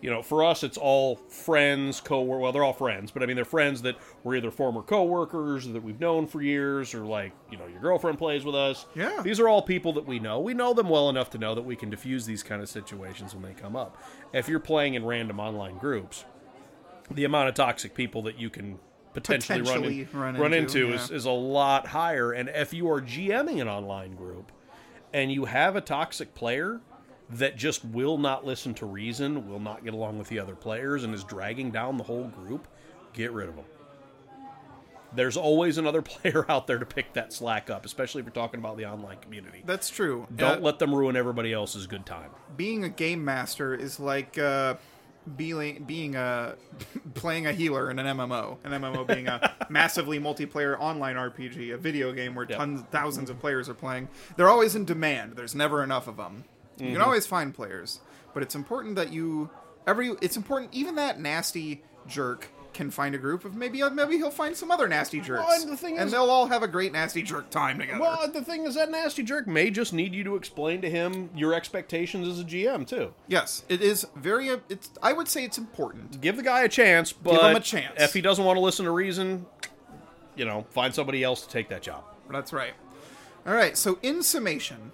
[0.00, 3.36] You know, for us, it's all friends, co well, they're all friends, but I mean,
[3.36, 7.58] they're friends that were either former coworkers that we've known for years, or like, you
[7.58, 8.86] know, your girlfriend plays with us.
[8.94, 9.20] Yeah.
[9.22, 10.40] These are all people that we know.
[10.40, 13.34] We know them well enough to know that we can diffuse these kind of situations
[13.34, 14.02] when they come up.
[14.32, 16.24] If you're playing in random online groups,
[17.10, 18.78] the amount of toxic people that you can
[19.12, 21.04] potentially, run, in- Potentially run run into, into, yeah.
[21.04, 22.32] is, is a lot higher.
[22.32, 24.52] And if you are GMing an online group
[25.12, 26.80] and you have a toxic player
[27.32, 31.04] that just will not listen to reason, will not get along with the other players,
[31.04, 32.66] and is dragging down the whole group,
[33.12, 33.64] get rid of them.
[35.12, 38.60] There's always another player out there to pick that slack up, especially if you're talking
[38.60, 39.62] about the online community.
[39.66, 40.26] That's true.
[40.34, 42.30] Don't Uh, let them ruin everybody else's good time.
[42.56, 44.74] being a game master is like uh,
[45.36, 46.54] being being a
[47.14, 48.58] playing a healer in an MMO.
[48.64, 52.58] An MMO being a massively multiplayer online RPG, a video game where Yep.
[52.58, 54.08] tons thousands of players are playing.
[54.36, 55.34] They're always in demand.
[55.36, 56.44] There's never enough of them.
[56.80, 56.94] You Mm-hmm.
[56.94, 58.00] can always find players,
[58.34, 59.50] but it's important that you
[59.86, 60.14] every.
[60.22, 64.56] It's important even that nasty jerk can find a group of maybe maybe he'll find
[64.56, 67.20] some other nasty jerks, Well, and the thing is- they'll all have a great nasty
[67.22, 68.00] jerk time together.
[68.00, 71.30] Well, the thing is, that nasty jerk may just need you to explain to him
[71.34, 73.12] your expectations as a GM too.
[73.26, 74.48] yes, it is very.
[74.68, 76.20] It's I would say it's important.
[76.20, 77.94] Give the guy a chance, but give him a chance.
[78.00, 79.46] If he doesn't want to listen to reason,
[80.36, 82.04] you know, find somebody else to take that job.
[82.30, 82.74] That's right.
[83.46, 83.76] All right.
[83.76, 84.92] So in summation,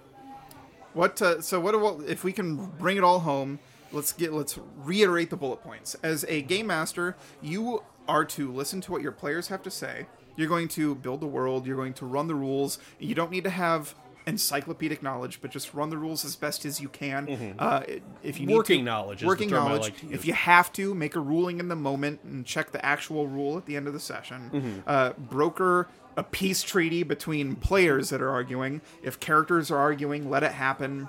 [0.97, 1.21] what?
[1.21, 1.75] Uh, so what?
[2.09, 3.59] If we can bring it all home,
[3.91, 4.33] let's get.
[4.33, 5.95] Let's reiterate the bullet points.
[6.03, 10.07] As a game master, you are to listen to what your players have to say.
[10.35, 11.65] You're going to build the world.
[11.65, 12.77] You're going to run the rules.
[12.99, 13.95] You don't need to have
[14.27, 17.55] encyclopedic knowledge, but just run the rules as best as you can.
[17.57, 17.83] Uh,
[18.23, 18.57] if you need Mm-hmm.
[18.57, 19.81] Working to- knowledge working knowledge.
[20.03, 20.11] like.
[20.11, 23.57] If you have to make a ruling in the moment and check the actual rule
[23.57, 24.49] at the end of the session.
[24.53, 24.79] Mm-hmm.
[24.85, 25.87] Uh, broker
[26.17, 28.81] a peace treaty between players that are arguing.
[29.01, 31.07] If characters are arguing, let it happen.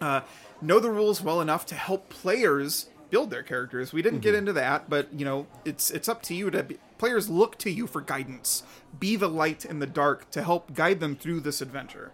[0.00, 0.22] Uh,
[0.60, 3.92] know the rules well enough to help players build their characters.
[3.92, 4.38] We didn't get Mm-hmm.
[4.38, 6.62] into that, but you know, it's it's up to you to.
[6.64, 8.62] Be, players look to you for guidance.
[8.98, 12.12] Be the light in the dark to help guide them through this adventure.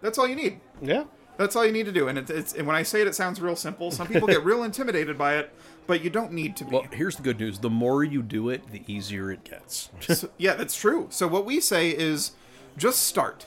[0.00, 0.60] That's all you need.
[0.80, 1.04] Yeah.
[1.42, 2.08] That's all you need to do.
[2.08, 3.90] And it's, it's and when I say it, it sounds real simple.
[3.90, 5.52] Some people get real intimidated by it,
[5.86, 6.70] but you don't need to be.
[6.70, 9.90] Well, here's the good news: the more you do it, the easier it gets.
[10.00, 11.08] So- yeah, that's true.
[11.10, 12.32] So what we say is
[12.76, 13.46] just start.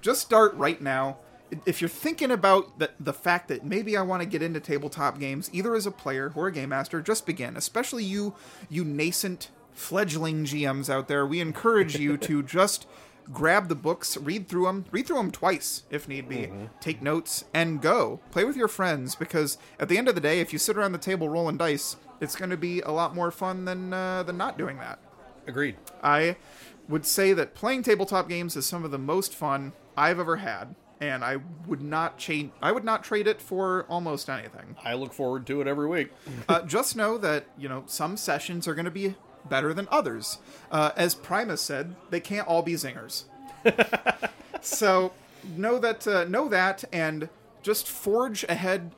[0.00, 1.18] Just start right now.
[1.66, 5.20] If you're thinking about the, the fact that maybe I want to get into tabletop
[5.20, 7.56] games, either as a player or a game master, just begin.
[7.56, 8.34] Especially you,
[8.68, 12.86] you nascent fledgling GMs out there, we encourage you to just
[13.32, 16.50] grab the books, read through them, read through them twice if need be,
[16.80, 19.14] take notes, and go play with your friends.
[19.14, 21.96] Because at the end of the day, if you sit around the table rolling dice,
[22.20, 24.98] it's going to be a lot more fun than uh, than not doing that.
[25.46, 25.76] Agreed.
[26.02, 26.36] I
[26.88, 30.74] would say that playing tabletop games is some of the most fun I've ever had,
[31.00, 32.52] and I would not change.
[32.62, 34.76] I would not trade it for almost anything.
[34.84, 36.10] I look forward to it every week.
[36.48, 39.14] Uh, just know that you know some sessions are going to be
[39.48, 40.38] better than others.
[40.70, 43.24] Uh, as Primus said, they can't all be zingers.
[44.60, 45.12] so
[45.56, 47.28] know that uh, know that, and
[47.62, 48.92] just forge ahead.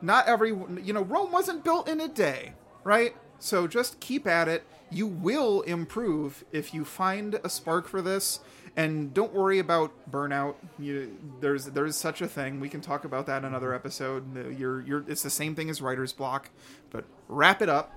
[0.00, 2.52] Not every you know Rome wasn't built in a day,
[2.84, 3.14] right?
[3.38, 4.64] So just keep at it.
[4.90, 8.40] You will improve if you find a spark for this,
[8.76, 10.54] and don't worry about burnout.
[10.78, 12.60] You, there's there's such a thing.
[12.60, 14.56] We can talk about that in another episode.
[14.56, 16.50] You're you're it's the same thing as writer's block,
[16.90, 17.92] but wrap it up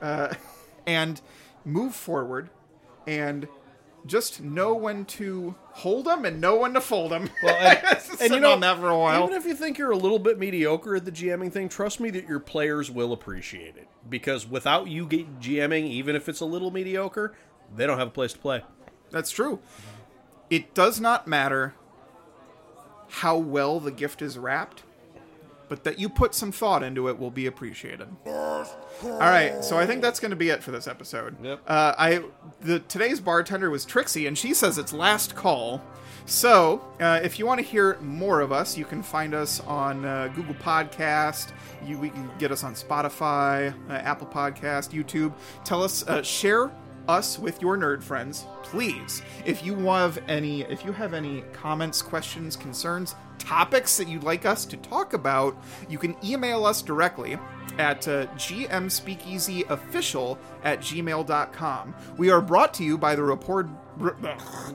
[0.00, 0.34] uh,
[0.86, 1.20] and
[1.64, 2.50] move forward,
[3.06, 3.48] and
[4.06, 7.30] just know when to hold them and know when to fold them.
[7.42, 9.24] Well, and, and you know on that for a while.
[9.24, 12.10] Even if you think you're a little bit mediocre at the GMing thing, trust me
[12.10, 16.70] that your players will appreciate it because without you GMing, even if it's a little
[16.70, 17.34] mediocre,
[17.74, 18.62] they don't have a place to play.
[19.10, 19.60] That's true.
[20.50, 21.74] It does not matter
[23.08, 24.82] how well the gift is wrapped,
[25.74, 28.06] but that you put some thought into it will be appreciated.
[28.24, 28.64] All
[29.18, 31.36] right, so I think that's going to be it for this episode.
[31.42, 31.62] Yep.
[31.66, 32.22] Uh, I
[32.60, 35.82] the today's bartender was Trixie, and she says it's last call.
[36.26, 40.04] So, uh, if you want to hear more of us, you can find us on
[40.04, 41.52] uh, Google Podcast.
[41.84, 45.34] You, we can get us on Spotify, uh, Apple Podcast, YouTube.
[45.64, 46.70] Tell us, uh, share
[47.08, 49.20] us with your nerd friends, please.
[49.44, 54.46] If you have any if you have any comments, questions, concerns, topics that you'd like
[54.46, 55.56] us to talk about,
[55.88, 57.38] you can email us directly
[57.78, 61.94] at uh, gmspeakeasyofficial at gmail.com.
[62.16, 63.68] We are brought to you by the report.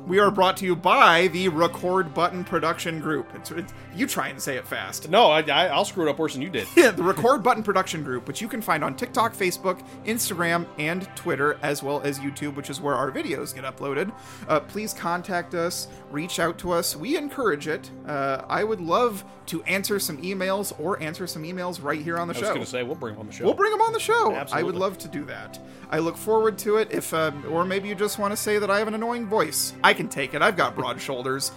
[0.07, 3.29] We are brought to you by the Record Button Production Group.
[3.35, 5.09] It's, it's, you try and say it fast.
[5.09, 6.67] No, I, I, I'll screw it up worse than you did.
[6.75, 11.03] Yeah, the Record Button Production Group, which you can find on TikTok, Facebook, Instagram, and
[11.15, 14.13] Twitter, as well as YouTube, which is where our videos get uploaded.
[14.47, 16.95] Uh, please contact us, reach out to us.
[16.95, 17.89] We encourage it.
[18.07, 22.27] Uh, I would love to answer some emails or answer some emails right here on
[22.27, 22.41] the I show.
[22.41, 23.45] was going to say we'll bring him on the show.
[23.45, 24.33] We'll bring them on the show.
[24.51, 25.59] I would love to do that.
[25.89, 26.91] I look forward to it.
[26.91, 29.73] If, um, or maybe you just want to say that I have an annoying voice.
[29.83, 30.41] I can take it.
[30.41, 31.51] I've got broad shoulders.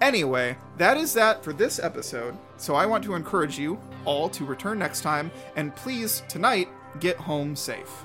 [0.00, 2.36] Anyway, that is that for this episode.
[2.56, 6.68] So I want to encourage you all to return next time, and please tonight
[7.00, 8.04] get home safe.